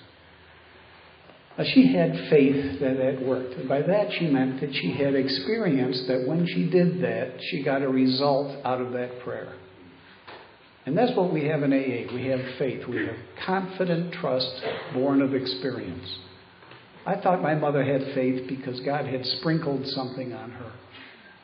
[1.74, 3.54] She had faith that that worked.
[3.54, 7.64] And by that, she meant that she had experience that when she did that, she
[7.64, 9.54] got a result out of that prayer.
[10.86, 12.14] And that's what we have in AA.
[12.14, 12.86] We have faith.
[12.86, 14.62] We have confident trust
[14.94, 16.18] born of experience.
[17.04, 20.72] I thought my mother had faith because God had sprinkled something on her.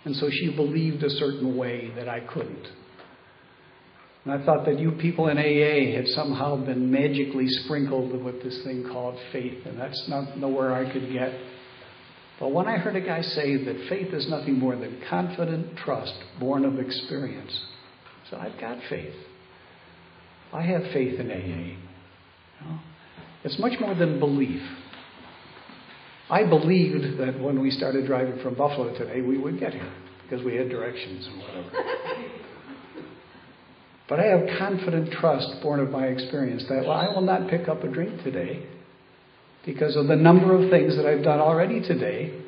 [0.04, 2.68] And so she believed a certain way that I couldn't.
[4.24, 8.62] And I thought that you people in AA had somehow been magically sprinkled with this
[8.64, 11.32] thing called faith, and that's not nowhere I could get.
[12.40, 16.14] But when I heard a guy say that faith is nothing more than confident trust
[16.40, 17.60] born of experience,
[18.30, 19.14] so I've got faith.
[20.52, 21.34] I have faith in AA.
[21.34, 21.76] You
[22.62, 22.78] know?
[23.44, 24.62] It's much more than belief.
[26.30, 30.42] I believed that when we started driving from Buffalo today, we would get here because
[30.44, 31.70] we had directions and whatever.
[34.08, 37.84] But I have confident trust born of my experience that I will not pick up
[37.84, 38.66] a drink today
[39.64, 42.38] because of the number of things that I've done already today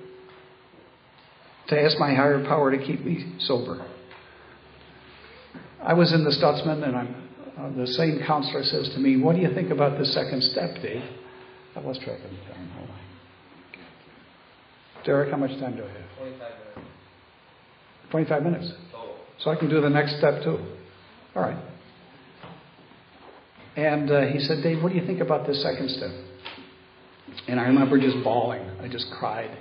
[1.69, 3.87] to ask my higher power to keep me sober.
[5.83, 7.27] I was in the Stutzman, and I'm
[7.59, 10.83] uh, the same counselor says to me, What do you think about the second step,
[10.83, 11.03] Dave?
[11.75, 12.69] I lost track of the time.
[12.77, 12.97] Hold on.
[15.05, 16.07] Derek, how much time do I have?
[16.19, 16.77] 25 minutes
[18.11, 18.73] 25 minutes.
[19.39, 20.59] So I can do the next step too.
[21.37, 21.63] All right.
[23.77, 26.11] And uh, he said, Dave, what do you think about this second step?
[27.47, 28.63] And I remember just bawling.
[28.81, 29.55] I just cried.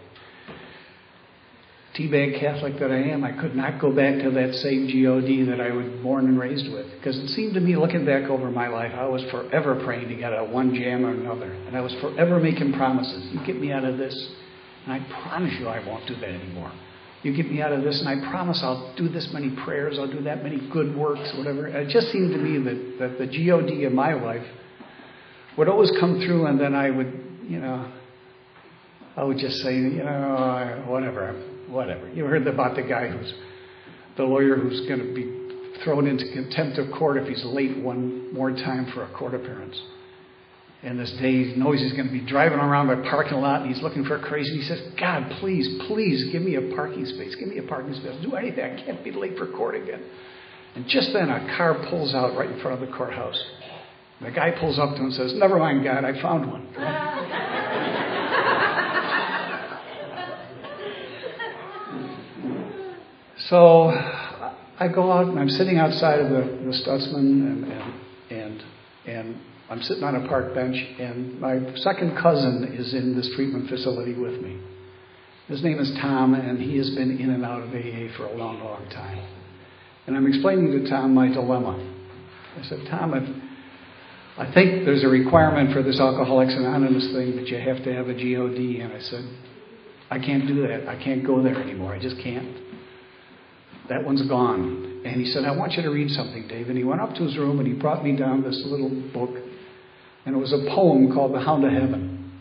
[1.97, 5.61] Teabag Catholic that I am, I could not go back to that same GOD that
[5.61, 6.91] I was born and raised with.
[6.97, 10.15] Because it seemed to me, looking back over my life, I was forever praying to
[10.15, 11.51] get out of one jam or another.
[11.51, 13.29] And I was forever making promises.
[13.33, 14.15] You get me out of this,
[14.85, 16.71] and I promise you I won't do that anymore.
[17.25, 20.05] You get me out of this, and I promise I'll do this many prayers, I'll
[20.05, 21.65] do that many good works, whatever.
[21.65, 24.45] It just seemed to me that, that the GOD of my life
[25.57, 27.11] would always come through, and then I would,
[27.47, 27.91] you know,
[29.17, 31.33] I would just say, you know, whatever,
[31.67, 32.07] whatever.
[32.09, 33.33] You heard about the guy who's
[34.17, 38.31] the lawyer who's going to be thrown into contempt of court if he's late one
[38.35, 39.81] more time for a court appearance.
[40.85, 43.73] And this day he knows he's going to be driving around my parking lot and
[43.73, 44.55] he's looking for a crazy.
[44.55, 47.33] He says, God, please, please give me a parking space.
[47.35, 48.11] Give me a parking space.
[48.13, 48.63] I'll do anything.
[48.63, 50.03] I can't be late for court again.
[50.75, 53.43] And just then a car pulls out right in front of the courthouse.
[54.21, 56.67] The guy pulls up to him and says, Never mind, God, I found one.
[63.49, 63.89] So
[64.79, 67.93] I go out and I'm sitting outside of the, the Stutzman and, and,
[68.31, 68.63] and,
[69.05, 73.69] and I'm sitting on a park bench and my second cousin is in this treatment
[73.69, 74.59] facility with me.
[75.47, 78.35] His name is Tom and he has been in and out of AA for a
[78.35, 79.27] long, long time.
[80.07, 81.93] And I'm explaining to Tom my dilemma.
[82.59, 83.23] I said, Tom, if,
[84.37, 88.07] I think there's a requirement for this Alcoholics Anonymous thing that you have to have
[88.07, 88.81] a GOD.
[88.81, 89.25] And I said,
[90.11, 90.87] I can't do that.
[90.87, 91.93] I can't go there anymore.
[91.93, 92.55] I just can't.
[93.89, 95.01] That one's gone.
[95.05, 96.69] And he said, I want you to read something, Dave.
[96.69, 99.35] And he went up to his room and he brought me down this little book.
[100.25, 102.31] And it was a poem called The Hound of Heaven.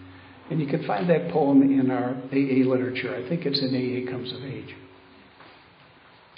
[0.51, 3.15] And you can find that poem in our AA literature.
[3.15, 4.75] I think it's in AA Comes of Age.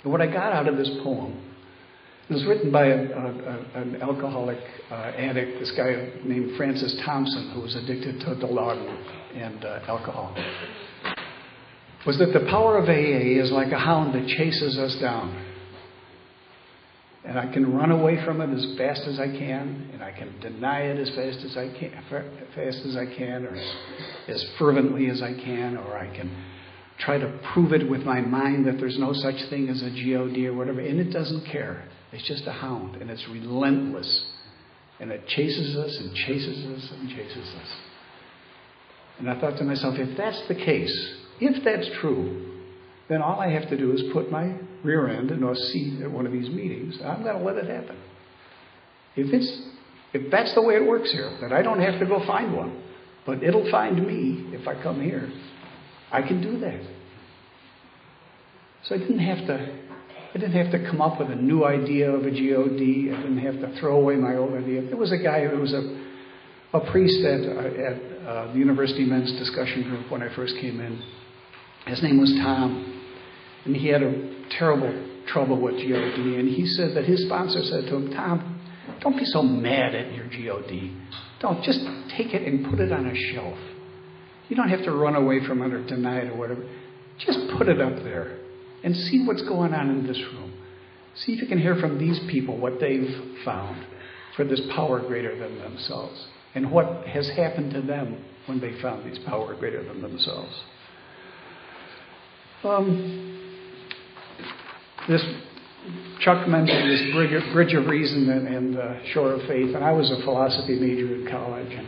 [0.03, 1.41] And what I got out of this poem,
[2.29, 4.59] it was written by a, a, an alcoholic
[4.91, 10.35] uh, addict, this guy named Francis Thompson, who was addicted to Dilaudid and uh, alcohol
[12.07, 15.35] was that the power of AA is like a hound that chases us down.
[17.37, 20.41] And I can run away from it as fast as I can, and I can
[20.41, 21.93] deny it as fast as I can,
[22.55, 23.75] fast as I can, or as,
[24.29, 26.35] as fervently as I can, or I can
[26.99, 30.39] try to prove it with my mind that there's no such thing as a God
[30.47, 30.81] or whatever.
[30.81, 31.87] And it doesn't care.
[32.11, 34.29] It's just a hound, and it's relentless,
[34.99, 37.69] and it chases us and chases us and chases us.
[39.19, 42.63] And I thought to myself, if that's the case, if that's true,
[43.11, 44.55] then all I have to do is put my
[44.87, 46.97] rear end in a seat at one of these meetings.
[47.05, 47.97] I'm going to let it happen.
[49.17, 49.63] If it's
[50.13, 52.83] if that's the way it works here, that I don't have to go find one,
[53.27, 55.31] but it'll find me if I come here,
[56.11, 56.81] I can do that.
[58.85, 59.87] So I didn't have to
[60.35, 62.83] I didn't have to come up with a new idea of a GOD.
[63.15, 64.83] I didn't have to throw away my old idea.
[64.83, 65.99] There was a guy who was a,
[66.75, 71.03] a priest at, at uh, the University Men's Discussion Group when I first came in.
[71.87, 73.03] His name was Tom,
[73.65, 74.93] and he had a terrible
[75.27, 76.39] trouble with GOD.
[76.39, 78.61] And he said that his sponsor said to him, Tom,
[79.01, 80.91] don't be so mad at your GOD.
[81.41, 81.81] Don't just
[82.17, 83.59] take it and put it on a shelf.
[84.49, 86.65] You don't have to run away from it or deny it or whatever.
[87.19, 88.39] Just put it up there
[88.85, 90.53] and see what's going on in this room.
[91.17, 93.85] See if you can hear from these people what they've found
[94.37, 99.11] for this power greater than themselves and what has happened to them when they found
[99.11, 100.55] this power greater than themselves.
[102.63, 103.36] Um,
[105.09, 105.25] this
[106.21, 109.93] Chuck mentioned this bridge, bridge of reason and, and uh, shore of faith, and I
[109.93, 111.87] was a philosophy major in college, and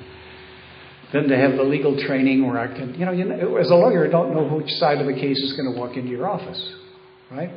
[1.13, 3.75] then to have the legal training where I can, you know, you know as a
[3.75, 6.29] lawyer, you don't know which side of the case is going to walk into your
[6.29, 6.75] office,
[7.31, 7.51] right?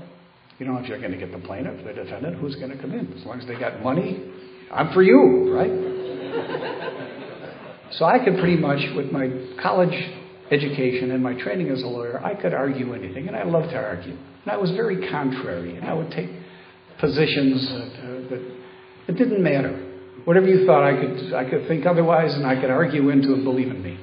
[0.57, 2.77] You don't know if you're going to get the plaintiff, the defendant, who's going to
[2.77, 3.11] come in.
[3.13, 4.31] As long as they got money,
[4.71, 5.69] I'm for you, right?
[7.91, 9.29] so I could pretty much, with my
[9.61, 9.93] college
[10.51, 13.77] education and my training as a lawyer, I could argue anything, and I loved to
[13.77, 14.11] argue.
[14.43, 16.29] And I was very contrary, and I would take
[16.99, 18.51] positions that, uh, that
[19.07, 19.87] it didn't matter.
[20.25, 23.43] Whatever you thought, I could, I could think otherwise, and I could argue into it,
[23.43, 23.97] believe in me.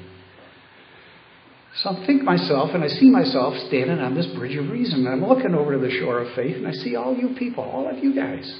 [1.82, 5.08] So I think myself, and I see myself standing on this bridge of reason, and
[5.08, 7.88] I'm looking over to the shore of faith, and I see all you people, all
[7.88, 8.52] of you guys.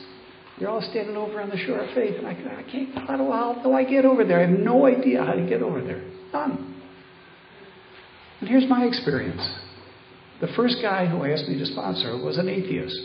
[0.58, 3.32] You're all standing over on the shore of faith, and I, I can't, how do,
[3.32, 4.38] how do I get over there?
[4.38, 6.02] I have no idea how to get over there.
[6.32, 6.67] None.
[8.40, 9.42] And here's my experience.
[10.40, 13.00] The first guy who asked me to sponsor was an atheist.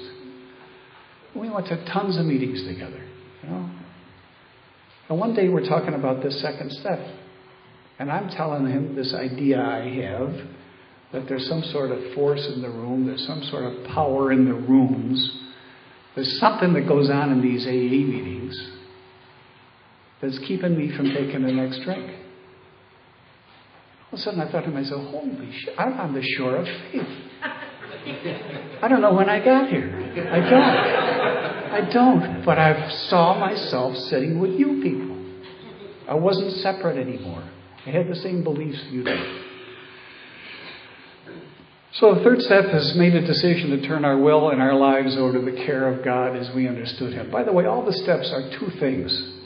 [1.35, 3.03] We went to tons of meetings together.
[3.41, 3.69] You know,
[5.09, 6.99] And one day we're talking about this second step.
[7.99, 10.33] And I'm telling him this idea I have
[11.11, 14.45] that there's some sort of force in the room, there's some sort of power in
[14.45, 15.39] the rooms,
[16.15, 18.71] there's something that goes on in these AA meetings
[20.21, 22.22] that's keeping me from taking the next drink.
[24.13, 27.01] Of a sudden I thought to myself, holy shit, I'm on the shore of faith.
[28.79, 29.89] I don't know when I got here.
[30.31, 30.63] I don't.
[31.73, 32.45] I don't.
[32.45, 35.17] But I saw myself sitting with you people.
[36.07, 37.43] I wasn't separate anymore.
[37.87, 39.41] I had the same beliefs you did.
[41.93, 45.17] So the third step has made a decision to turn our will and our lives
[45.17, 47.31] over to the care of God as we understood Him.
[47.31, 49.39] By the way, all the steps are two things.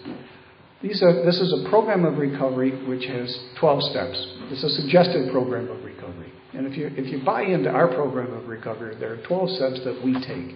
[0.87, 4.27] These are, this is a program of recovery which has 12 steps.
[4.51, 6.31] It's a suggested program of recovery.
[6.53, 9.81] And if you, if you buy into our program of recovery, there are 12 steps
[9.83, 10.55] that we take.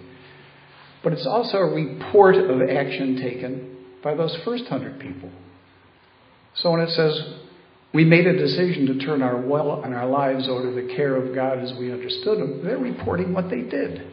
[1.04, 5.30] But it's also a report of action taken by those first 100 people.
[6.54, 7.34] So when it says
[7.92, 11.14] we made a decision to turn our will and our lives over to the care
[11.16, 12.64] of God as we understood them.
[12.64, 14.10] They're reporting what they did.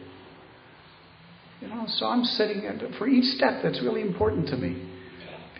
[1.62, 4.89] You know, so I'm sitting at, for each step that's really important to me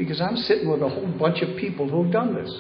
[0.01, 2.51] because I'm sitting with a whole bunch of people who've done this.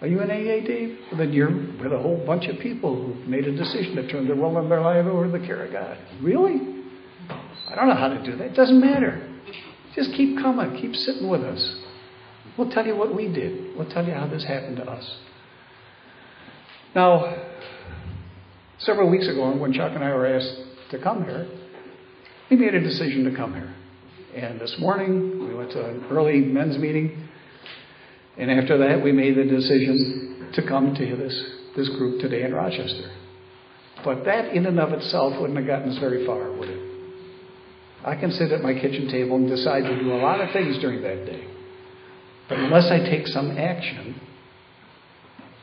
[0.00, 0.96] Are you an AA, Dave?
[1.10, 4.28] Well, then you're with a whole bunch of people who've made a decision to turn
[4.28, 5.98] their will and their life over to the care of God.
[6.22, 6.84] Really?
[7.68, 8.44] I don't know how to do that.
[8.44, 9.28] It doesn't matter.
[9.96, 10.80] Just keep coming.
[10.80, 11.74] Keep sitting with us.
[12.56, 13.76] We'll tell you what we did.
[13.76, 15.16] We'll tell you how this happened to us.
[16.94, 17.48] Now,
[18.78, 20.56] several weeks ago, when Chuck and I were asked
[20.90, 21.48] to come here,
[22.48, 23.74] we made a decision to come here.
[24.38, 27.28] And this morning, we went to an early men's meeting.
[28.36, 32.54] And after that, we made the decision to come to this, this group today in
[32.54, 33.10] Rochester.
[34.04, 36.80] But that, in and of itself, wouldn't have gotten us very far, would it?
[38.04, 40.78] I can sit at my kitchen table and decide to do a lot of things
[40.78, 41.44] during that day.
[42.48, 44.20] But unless I take some action,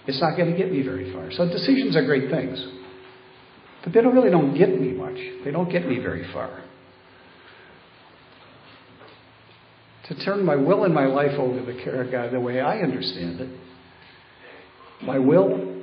[0.05, 1.31] it's not going to get me very far.
[1.31, 2.61] So decisions are great things.
[3.85, 5.17] But they don't really don't get me much.
[5.45, 6.61] They don't get me very far.
[10.07, 12.61] To turn my will and my life over to the care of God the way
[12.61, 13.49] I understand it,
[15.01, 15.81] my will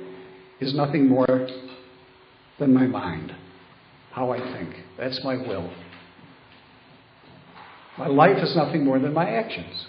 [0.59, 1.47] is nothing more
[2.59, 3.35] than my mind,
[4.11, 4.75] how I think.
[4.97, 5.71] That's my will.
[7.97, 9.85] My life is nothing more than my actions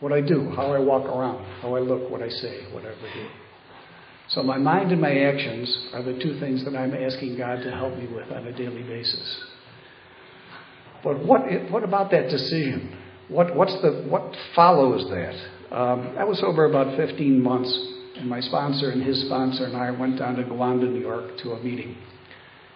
[0.00, 3.14] what I do, how I walk around, how I look, what I say, whatever I
[3.14, 3.26] do.
[4.28, 7.70] So my mind and my actions are the two things that I'm asking God to
[7.70, 9.44] help me with on a daily basis.
[11.02, 12.96] But what, what about that decision?
[13.28, 15.76] What, what's the, what follows that?
[15.76, 17.72] Um, that was over about 15 months,
[18.16, 21.52] and my sponsor and his sponsor and I went down to Gowanda, New York to
[21.52, 21.96] a meeting.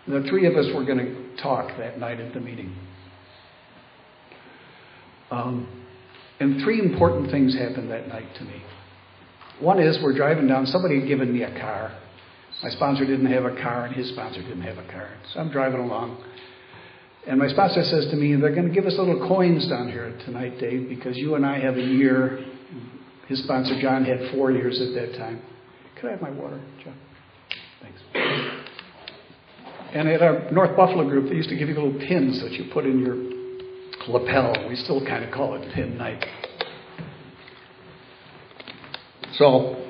[0.07, 2.75] And the three of us were going to talk that night at the meeting.
[5.31, 5.87] Um,
[6.41, 8.63] and three important things happened that night to me.
[9.61, 11.97] One is we're driving down, somebody had given me a car.
[12.63, 15.11] My sponsor didn't have a car, and his sponsor didn't have a car.
[15.33, 16.23] So I'm driving along.
[17.27, 20.18] And my sponsor says to me, They're going to give us little coins down here
[20.25, 22.45] tonight, Dave, because you and I have a year.
[23.29, 25.41] His sponsor, John, had four years at that time.
[26.01, 26.97] Could I have my water, John?
[27.83, 28.01] Thanks.
[29.93, 32.71] And at our North Buffalo group, they used to give you little pins that you
[32.73, 33.16] put in your
[34.09, 34.68] lapel.
[34.68, 36.25] We still kind of call it pin night.
[39.35, 39.85] So,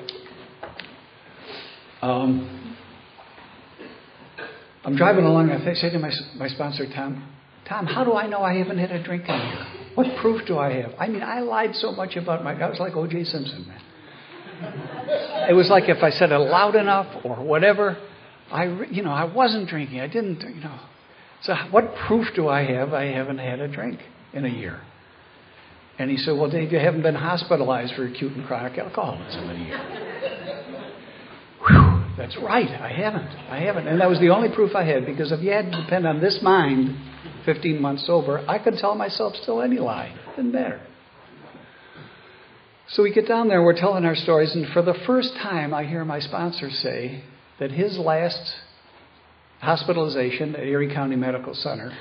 [2.01, 2.60] um,
[4.83, 7.27] I'm driving along and I say to my, my sponsor, Tom,
[7.65, 9.67] Tom, how do I know I haven't had a drink in here?
[9.95, 10.93] What proof do I have?
[10.99, 12.53] I mean, I lied so much about my.
[12.53, 13.25] I was like O.J.
[13.25, 13.81] Simpson, man.
[15.49, 17.97] It was like if I said it loud enough or whatever,
[18.51, 19.99] I, you know, I wasn't drinking.
[19.99, 20.79] I didn't, you know.
[21.43, 23.99] So, what proof do I have I haven't had a drink
[24.33, 24.81] in a year?
[25.97, 29.61] And he said, Well, Dave, you haven't been hospitalized for acute and chronic alcoholism in
[29.61, 30.60] a year.
[32.21, 32.69] That's right.
[32.69, 33.27] I haven't.
[33.49, 33.87] I haven't.
[33.87, 36.21] And that was the only proof I had because if you had to depend on
[36.21, 36.95] this mind,
[37.45, 40.15] 15 months sober, I could tell myself still any lie.
[40.35, 40.81] Didn't matter.
[42.89, 45.85] So we get down there, we're telling our stories, and for the first time, I
[45.85, 47.23] hear my sponsor say
[47.59, 48.53] that his last
[49.61, 51.95] hospitalization at Erie County Medical Center.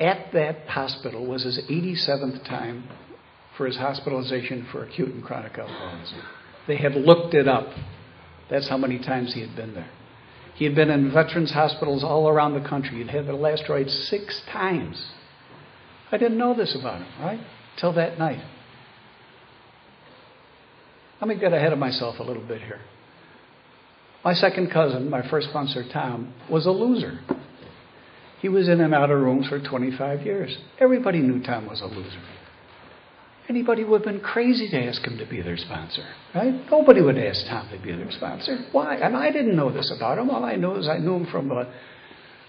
[0.00, 2.88] At that hospital was his 87th time
[3.56, 6.22] for his hospitalization for acute and chronic alcoholism.
[6.66, 7.68] They had looked it up.
[8.50, 9.90] That's how many times he had been there.
[10.54, 12.98] He had been in veterans hospitals all around the country.
[12.98, 15.12] He'd had the last ride six times.
[16.10, 17.40] I didn't know this about him, right?
[17.76, 18.44] Till that night.
[21.20, 22.80] Let me get ahead of myself a little bit here.
[24.24, 27.20] My second cousin, my first sponsor, Tom, was a loser.
[28.40, 30.56] He was in and out of rooms for 25 years.
[30.78, 32.20] Everybody knew Tom was a loser.
[33.48, 36.70] Anybody would have been crazy to ask him to be their sponsor, right?
[36.70, 38.66] Nobody would ask Tom to be their sponsor.
[38.72, 38.96] Why?
[38.96, 40.28] And I didn't know this about him.
[40.28, 41.66] All I know is I knew him from the,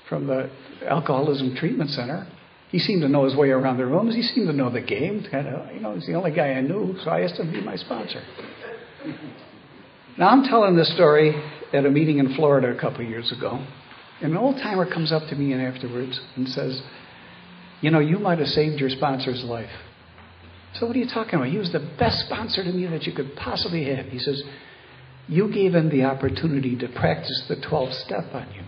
[0.09, 0.49] from the
[0.85, 2.27] alcoholism treatment center.
[2.69, 4.13] He seemed to know his way around the rooms.
[4.13, 5.25] He seemed to know the game.
[5.31, 7.53] Kind of, you know, he's the only guy I knew, so I asked him to
[7.53, 8.21] be my sponsor.
[10.17, 11.33] Now I'm telling this story
[11.71, 13.65] at a meeting in Florida a couple of years ago,
[14.21, 16.81] and an old timer comes up to me and afterwards and says,
[17.79, 19.71] "You know, you might have saved your sponsor's life."
[20.73, 21.47] So what are you talking about?
[21.47, 24.07] He was the best sponsor to me that you could possibly have.
[24.07, 24.43] He says,
[25.27, 28.61] You gave him the opportunity to practice the 12th step on you.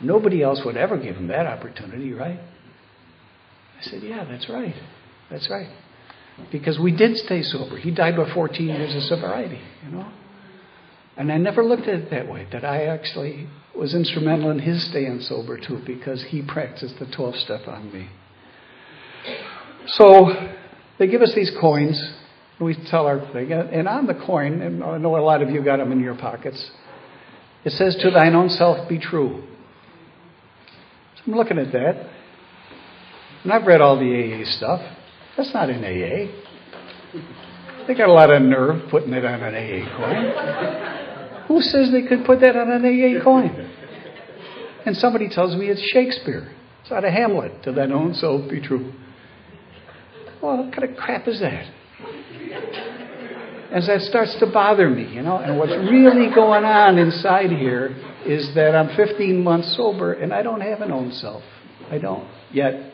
[0.00, 2.38] Nobody else would ever give him that opportunity, right?
[3.78, 4.74] I said, Yeah, that's right.
[5.30, 5.68] That's right.
[6.50, 7.76] Because we did stay sober.
[7.76, 10.10] He died with 14 years of sobriety, you know?
[11.16, 14.84] And I never looked at it that way, that I actually was instrumental in his
[14.84, 18.08] staying sober too, because he practiced the 12 step on me.
[19.86, 20.54] So
[20.98, 22.00] they give us these coins.
[22.58, 25.50] And we tell our thing, and on the coin, and I know a lot of
[25.50, 26.70] you got them in your pockets.
[27.64, 29.42] It says, "To thine own self be true."
[31.16, 31.96] So I'm looking at that,
[33.42, 34.80] and I've read all the AA stuff.
[35.36, 36.28] That's not in AA.
[37.88, 40.32] They got a lot of nerve putting it on an AA coin.
[41.48, 43.68] Who says they could put that on an AA coin?
[44.86, 46.52] And somebody tells me it's Shakespeare.
[46.82, 47.64] It's out of Hamlet.
[47.64, 48.92] To thine own self be true.
[50.44, 51.72] Well, what kind of crap is that?
[53.72, 57.96] As that starts to bother me, you know, and what's really going on inside here
[58.26, 61.42] is that I'm 15 months sober and I don't have an own self.
[61.90, 62.92] I don't yet.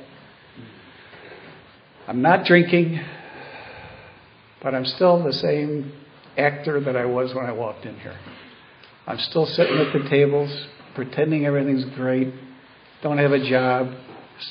[2.06, 3.00] I'm not drinking,
[4.62, 5.92] but I'm still the same
[6.38, 8.16] actor that I was when I walked in here.
[9.08, 12.32] I'm still sitting at the tables, pretending everything's great,
[13.02, 13.92] don't have a job,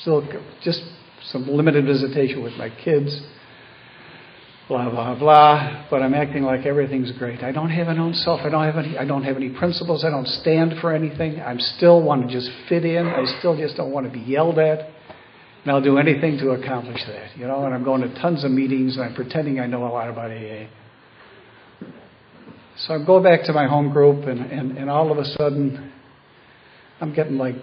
[0.02, 0.22] still
[0.62, 0.82] just
[1.24, 3.20] some limited visitation with my kids,
[4.68, 5.86] blah blah blah.
[5.90, 7.42] But I'm acting like everything's great.
[7.42, 8.40] I don't have an own self.
[8.40, 8.96] I don't have any.
[8.96, 10.04] I don't have any principles.
[10.04, 11.40] I don't stand for anything.
[11.40, 13.06] I still want to just fit in.
[13.06, 14.90] I still just don't want to be yelled at.
[15.62, 17.64] And I'll do anything to accomplish that, you know.
[17.64, 20.30] And I'm going to tons of meetings, and I'm pretending I know a lot about
[20.30, 20.68] AA.
[22.78, 25.92] So I go back to my home group, and, and, and all of a sudden,
[26.98, 27.56] I'm getting like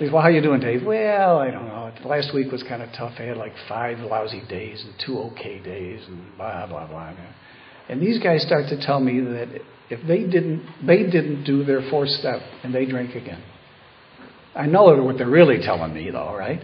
[0.00, 0.84] well, how you doing, Dave?
[0.84, 1.92] Well, I don't know.
[2.04, 3.14] Last week was kind of tough.
[3.18, 7.12] I had like five lousy days and two okay days and blah blah blah.
[7.88, 9.48] And these guys start to tell me that
[9.90, 13.42] if they didn't, they didn't do their fourth step and they drink again.
[14.54, 16.60] I know what they're really telling me, though, right?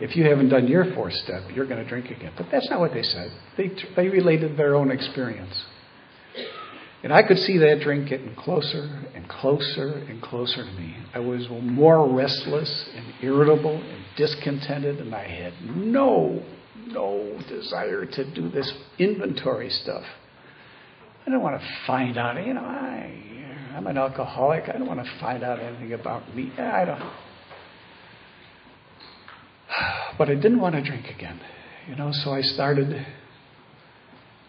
[0.00, 2.32] If you haven't done your fourth step, you're going to drink again.
[2.36, 3.30] But that's not what they said.
[3.56, 5.54] They they related their own experience.
[7.06, 10.96] And I could see that drink getting closer and closer and closer to me.
[11.14, 16.42] I was more restless and irritable and discontented, and I had no,
[16.88, 20.02] no desire to do this inventory stuff.
[21.24, 24.64] I don't want to find out, you know, I, I'm an alcoholic.
[24.68, 26.50] I don't want to find out anything about me.
[26.58, 27.12] I don't.
[30.18, 31.38] But I didn't want to drink again,
[31.88, 33.06] you know, so I started,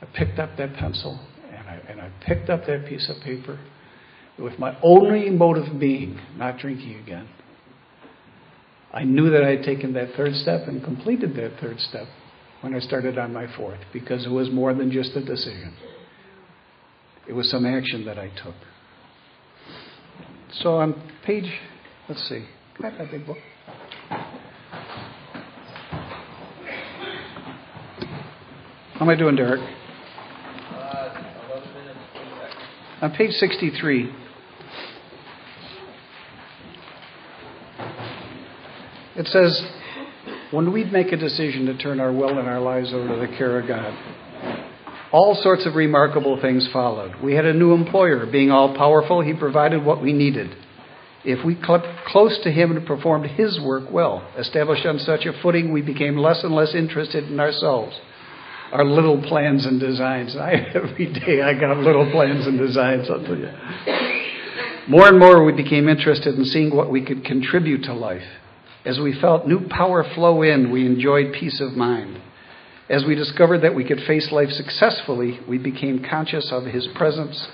[0.01, 1.19] I picked up that pencil
[1.67, 3.59] and I, and I picked up that piece of paper
[4.39, 7.27] with my only motive being not drinking again.
[8.93, 12.07] I knew that I had taken that third step and completed that third step
[12.61, 15.73] when I started on my fourth because it was more than just a decision.
[17.27, 18.55] It was some action that I took.
[20.51, 20.95] So on
[21.25, 21.51] page,
[22.07, 22.45] let's see,
[22.81, 23.37] have that big book?
[28.93, 29.59] How am I doing, Derek?
[32.99, 34.11] On page 63,
[39.17, 39.61] it says,
[40.49, 43.37] when we make a decision to turn our will and our lives over to the
[43.37, 43.95] care of God,
[45.11, 47.21] all sorts of remarkable things followed.
[47.21, 48.25] We had a new employer.
[48.25, 50.55] Being all powerful, he provided what we needed.
[51.23, 55.33] If we kept close to him and performed his work well, established on such a
[55.43, 57.95] footing, we became less and less interested in ourselves
[58.71, 60.35] our little plans and designs.
[60.35, 63.51] I, every day I got little plans and designs, I'll tell you.
[64.87, 68.23] More and more we became interested in seeing what we could contribute to life.
[68.85, 72.21] As we felt new power flow in, we enjoyed peace of mind.
[72.89, 77.49] As we discovered that we could face life successfully, we became conscious of His presence.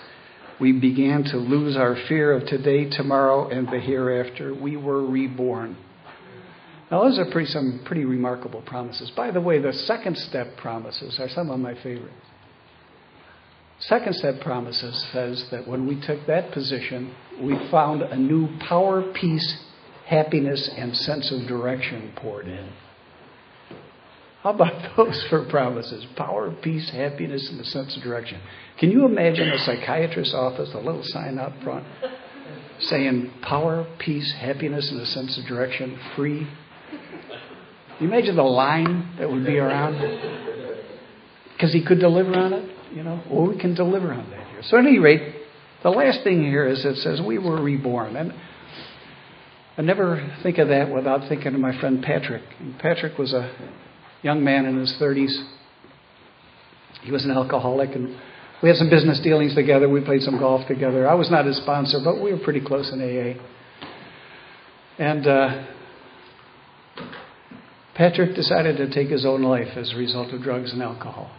[0.59, 4.53] We began to lose our fear of today, tomorrow, and the hereafter.
[4.53, 5.75] We were reborn.
[6.93, 9.09] Now, those are pretty, some pretty remarkable promises.
[9.17, 12.13] By the way, the second step promises are some of my favorites.
[13.79, 19.11] Second step promises says that when we took that position, we found a new power,
[19.11, 19.57] peace,
[20.05, 22.71] happiness, and sense of direction poured in.
[24.43, 26.05] How about those for promises?
[26.15, 28.39] Power, peace, happiness, and a sense of direction.
[28.79, 31.87] Can you imagine a psychiatrist's office, a little sign out front,
[32.81, 36.47] saying power, peace, happiness, and a sense of direction, free?
[37.99, 39.99] You imagine the line that would be around?
[41.53, 43.21] Because he could deliver on it, you know?
[43.29, 44.61] Well, we can deliver on that here.
[44.63, 45.35] So, at any rate,
[45.83, 48.15] the last thing here is it says we were reborn.
[48.15, 48.33] And
[49.77, 52.43] I never think of that without thinking of my friend Patrick.
[52.59, 53.53] And Patrick was a
[54.21, 55.33] young man in his 30s.
[57.03, 58.15] He was an alcoholic, and
[58.61, 59.89] we had some business dealings together.
[59.89, 61.07] We played some golf together.
[61.07, 63.41] I was not his sponsor, but we were pretty close in AA.
[64.99, 65.65] And uh,
[67.95, 71.31] Patrick decided to take his own life as a result of drugs and alcohol.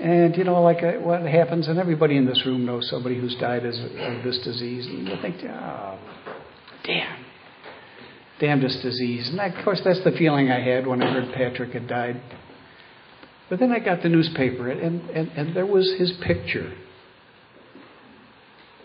[0.00, 3.36] And you know, like uh, what happens, and everybody in this room knows somebody who's
[3.36, 3.72] died of
[4.24, 5.98] this disease, and you think, oh,
[6.82, 7.24] damn,
[8.40, 9.28] damn this disease.
[9.28, 12.20] And of course, that's the feeling I had when I heard Patrick had died.
[13.48, 16.72] But then I got the newspaper, and, and, and there was his picture.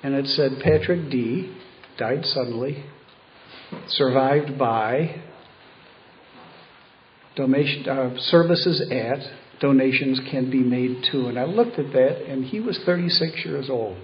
[0.04, 1.56] And it said, Patrick D.
[1.98, 2.84] died suddenly,
[3.88, 5.22] survived by
[7.38, 9.20] donation, uh, services at,
[9.62, 11.28] donations can be made to.
[11.28, 13.98] And I looked at that, and he was 36 years old.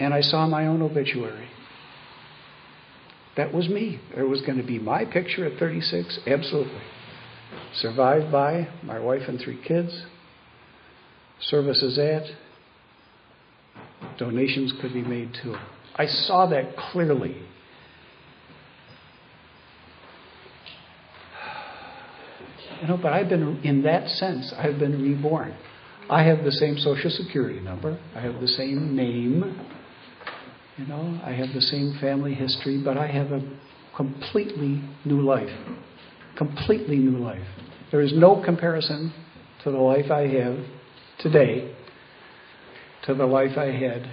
[0.00, 1.48] And I saw my own obituary.
[3.36, 4.00] That was me.
[4.14, 6.82] There was going to be my picture at 36, absolutely.
[7.74, 10.04] Survived by my wife and three kids.
[11.40, 12.24] Services at.
[14.18, 15.56] Donations could be made to.
[15.96, 17.36] I saw that clearly.
[22.82, 25.54] You know, but I've been, in that sense, I've been reborn.
[26.10, 27.96] I have the same social security number.
[28.16, 29.66] I have the same name.
[30.76, 33.40] You know, I have the same family history, but I have a
[33.96, 35.48] completely new life.
[36.36, 37.46] Completely new life.
[37.92, 39.12] There is no comparison
[39.62, 40.58] to the life I have
[41.20, 41.72] today
[43.04, 44.10] to the life I had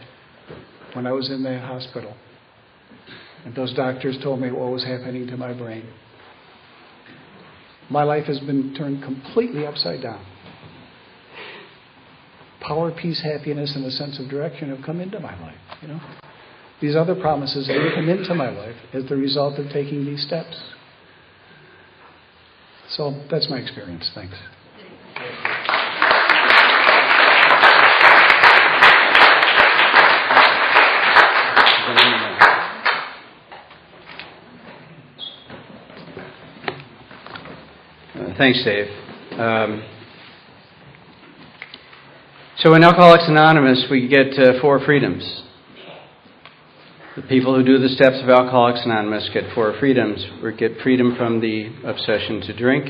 [0.93, 2.15] when I was in that hospital.
[3.45, 5.85] And those doctors told me what was happening to my brain.
[7.89, 10.23] My life has been turned completely upside down.
[12.61, 15.57] Power, peace, happiness, and a sense of direction have come into my life.
[15.81, 15.99] You know,
[16.81, 20.61] these other promises have come into my life as the result of taking these steps.
[22.89, 24.09] So that's my experience.
[24.13, 24.35] Thanks.
[38.15, 38.87] Uh, thanks, Dave.
[39.37, 39.83] Um,
[42.59, 45.43] so in Alcoholics Anonymous, we get uh, four freedoms.
[47.17, 50.25] The people who do the steps of Alcoholics Anonymous get four freedoms.
[50.41, 52.87] We get freedom from the obsession to drink,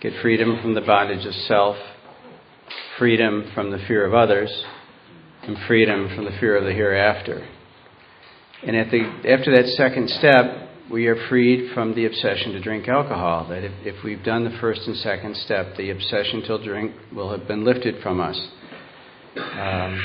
[0.00, 1.76] get freedom from the bondage of self,
[3.00, 4.64] freedom from the fear of others,
[5.42, 7.48] and freedom from the fear of the hereafter.
[8.64, 12.88] And at the, after that second step, we are freed from the obsession to drink
[12.88, 13.48] alcohol.
[13.48, 17.30] That if, if we've done the first and second step, the obsession to drink will
[17.36, 18.40] have been lifted from us.
[19.36, 20.00] Um,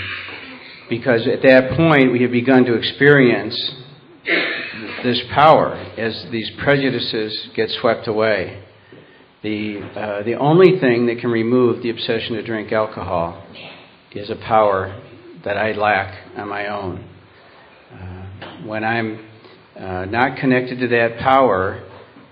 [0.89, 3.55] because at that point, we have begun to experience
[5.03, 8.63] this power as these prejudices get swept away.
[9.43, 13.43] The, uh, the only thing that can remove the obsession to drink alcohol
[14.13, 15.01] is a power
[15.45, 17.07] that I lack on my own.
[17.91, 19.30] Uh, when I'm
[19.81, 21.83] uh, not connected to that power,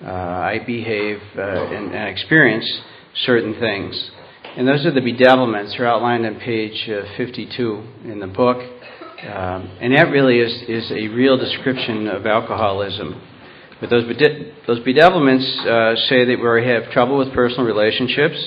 [0.03, 2.81] uh, I behave uh, and, and, experience
[3.26, 4.11] certain things.
[4.55, 5.76] And those are the bedevilments.
[5.76, 8.57] They're outlined on page uh, 52 in the book.
[8.57, 13.19] Um, and that really is, is a real description of alcoholism.
[13.81, 18.38] But those, bede- those bedevilments uh, say that we have trouble with personal relationships,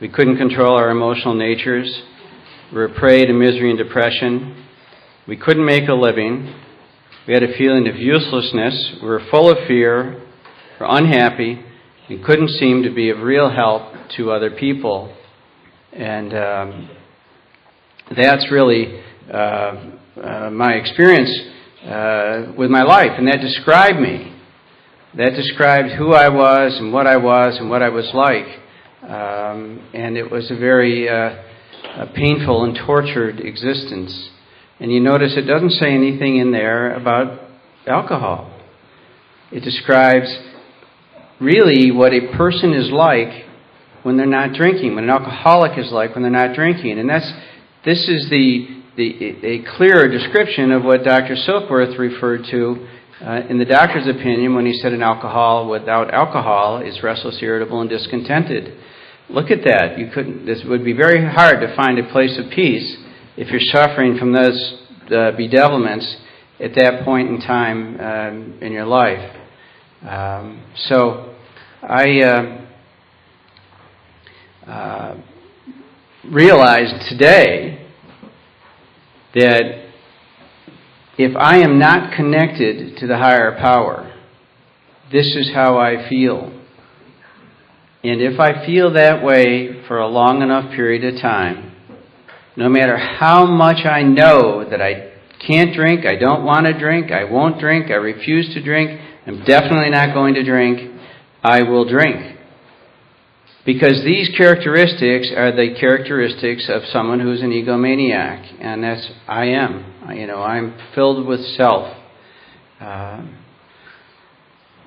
[0.00, 2.02] we couldn't control our emotional natures,
[2.72, 4.64] we're prey to misery and depression,
[5.26, 6.54] we couldn't make a living,
[7.26, 8.96] we had a feeling of uselessness.
[9.00, 10.14] We were full of fear.
[10.80, 11.64] We were unhappy.
[12.08, 15.14] and couldn't seem to be of real help to other people.
[15.92, 16.90] And um,
[18.16, 19.00] that's really
[19.32, 21.30] uh, uh, my experience
[21.84, 23.12] uh, with my life.
[23.16, 24.34] And that described me.
[25.16, 28.46] That described who I was and what I was and what I was like.
[29.08, 31.36] Um, and it was a very uh,
[31.98, 34.30] a painful and tortured existence.
[34.82, 37.38] And you notice it doesn't say anything in there about
[37.86, 38.52] alcohol.
[39.52, 40.26] It describes
[41.40, 43.44] really what a person is like
[44.02, 46.98] when they're not drinking, what an alcoholic is like when they're not drinking.
[46.98, 47.32] And that's,
[47.84, 51.36] this is the, the, a clearer description of what Dr.
[51.36, 52.88] Silkworth referred to
[53.24, 57.80] uh, in the doctor's opinion when he said an alcohol without alcohol is restless, irritable,
[57.80, 58.76] and discontented.
[59.30, 59.96] Look at that.
[59.96, 60.44] You couldn't.
[60.44, 62.96] This would be very hard to find a place of peace
[63.36, 66.16] if you're suffering from those uh, bedevilments
[66.60, 69.36] at that point in time um, in your life.
[70.02, 71.34] Um, so,
[71.82, 72.66] I uh,
[74.66, 75.20] uh,
[76.24, 77.88] realized today
[79.34, 79.88] that
[81.18, 84.12] if I am not connected to the higher power,
[85.10, 86.52] this is how I feel.
[88.04, 91.71] And if I feel that way for a long enough period of time,
[92.56, 95.12] no matter how much I know that I
[95.46, 99.44] can't drink, I don't want to drink, I won't drink, I refuse to drink, I'm
[99.44, 101.00] definitely not going to drink,
[101.42, 102.38] I will drink.
[103.64, 110.10] Because these characteristics are the characteristics of someone who's an egomaniac, and that's I am.
[110.16, 111.96] You know, I'm filled with self.
[112.80, 113.24] Uh,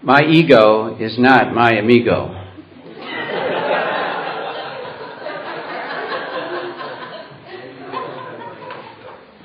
[0.03, 2.44] my ego is not my amigo.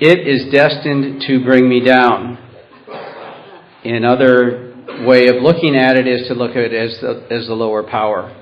[0.01, 2.35] It is destined to bring me down.
[3.85, 4.73] Another
[5.05, 7.83] way of looking at it is to look at it as the, as the lower
[7.83, 8.35] power.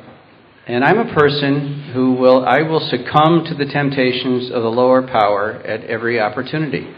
[0.68, 5.06] And I'm a person who will, I will succumb to the temptations of the lower
[5.06, 6.96] power at every opportunity.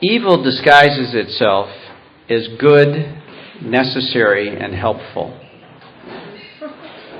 [0.00, 1.68] Evil disguises itself
[2.28, 3.22] as good,
[3.62, 5.38] necessary, and helpful.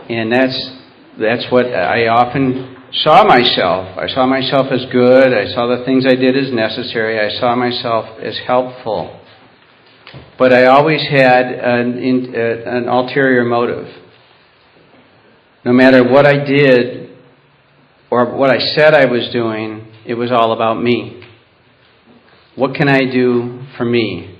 [0.08, 0.70] And that's,
[1.16, 3.98] that's what I often saw myself.
[3.98, 5.32] I saw myself as good.
[5.32, 7.18] I saw the things I did as necessary.
[7.18, 9.20] I saw myself as helpful.
[10.38, 13.88] But I always had an, uh, an ulterior motive.
[15.64, 17.10] No matter what I did
[18.10, 21.24] or what I said I was doing, it was all about me.
[22.56, 24.38] What can I do for me?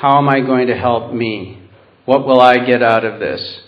[0.00, 1.68] How am I going to help me?
[2.04, 3.62] What will I get out of this?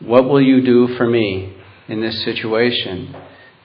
[0.00, 1.56] What will you do for me
[1.88, 3.14] in this situation?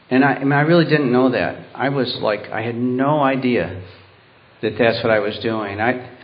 [0.10, 1.68] And I, I, mean, I really didn't know that.
[1.74, 3.82] I was like, I had no idea
[4.62, 5.80] that that's what I was doing.
[5.82, 6.16] I,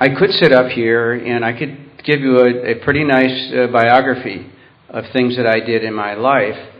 [0.00, 3.68] I could sit up here and I could give you a, a pretty nice uh,
[3.72, 4.50] biography
[4.88, 6.70] of things that I did in my life.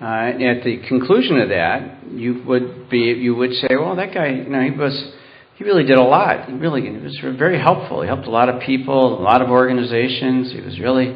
[0.00, 4.28] Uh, at the conclusion of that, you would be, you would say, well, that guy,
[4.28, 5.12] you know, he was,
[5.56, 6.48] he really did a lot.
[6.48, 8.02] He really, he was very helpful.
[8.02, 10.52] He helped a lot of people, a lot of organizations.
[10.52, 11.14] He was really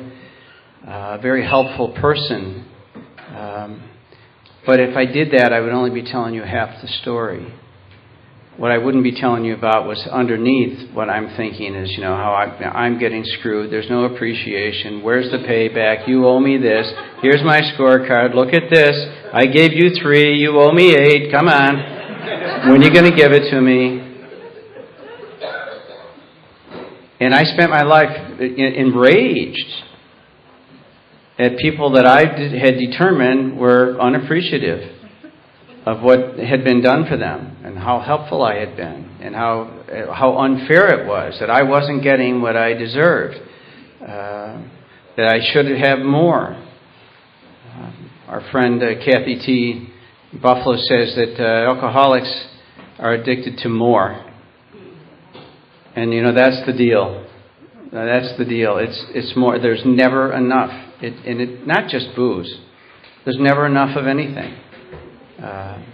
[0.86, 2.64] uh, a very helpful person.
[3.34, 3.82] Um,
[4.66, 7.54] but if I did that, I would only be telling you half the story.
[8.56, 12.16] What I wouldn't be telling you about was underneath what I'm thinking is, you know,
[12.16, 13.70] how I, am getting screwed.
[13.70, 15.02] There's no appreciation.
[15.02, 16.08] Where's the payback?
[16.08, 16.90] You owe me this.
[17.20, 18.34] Here's my scorecard.
[18.34, 18.96] Look at this.
[19.32, 20.36] I gave you three.
[20.38, 21.30] You owe me eight.
[21.30, 22.70] Come on.
[22.70, 24.06] When are you going to give it to me?
[27.20, 29.85] And I spent my life uh, enraged
[31.38, 34.96] at people that I had determined were unappreciative
[35.84, 40.12] of what had been done for them and how helpful I had been and how,
[40.12, 43.36] how unfair it was that I wasn't getting what I deserved,
[44.02, 44.62] uh,
[45.16, 46.54] that I should have more.
[47.70, 47.92] Uh,
[48.28, 49.88] our friend uh, Kathy T.
[50.42, 52.48] Buffalo says that uh, alcoholics
[52.98, 54.24] are addicted to more.
[55.94, 57.26] And you know, that's the deal.
[57.92, 58.78] that's the deal.
[58.78, 60.85] It's, it's more, there's never enough.
[61.00, 62.52] It, and it, not just booze.
[63.24, 64.54] There's never enough of anything.
[65.42, 65.84] Uh,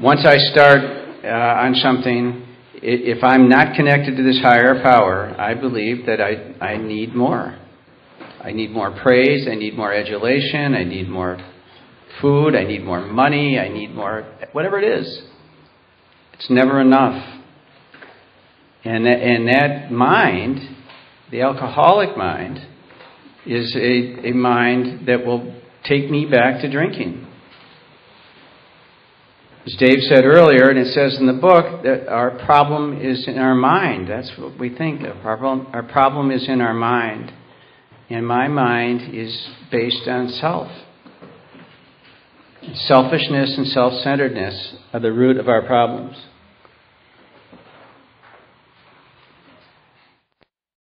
[0.00, 0.80] once I start
[1.24, 6.54] uh, on something, if I'm not connected to this higher power, I believe that I,
[6.64, 7.58] I need more.
[8.42, 9.46] I need more praise.
[9.50, 10.74] I need more adulation.
[10.74, 11.38] I need more
[12.22, 12.54] food.
[12.54, 13.58] I need more money.
[13.58, 15.22] I need more, whatever it is.
[16.34, 17.22] It's never enough.
[18.84, 20.60] And that, and that mind,
[21.30, 22.66] the alcoholic mind,
[23.46, 25.54] is a, a mind that will
[25.84, 27.26] take me back to drinking.
[29.66, 33.38] As Dave said earlier, and it says in the book, that our problem is in
[33.38, 34.08] our mind.
[34.08, 35.02] That's what we think.
[35.02, 37.32] Our problem, our problem is in our mind.
[38.08, 40.68] And my mind is based on self.
[42.74, 46.16] Selfishness and self centeredness are the root of our problems.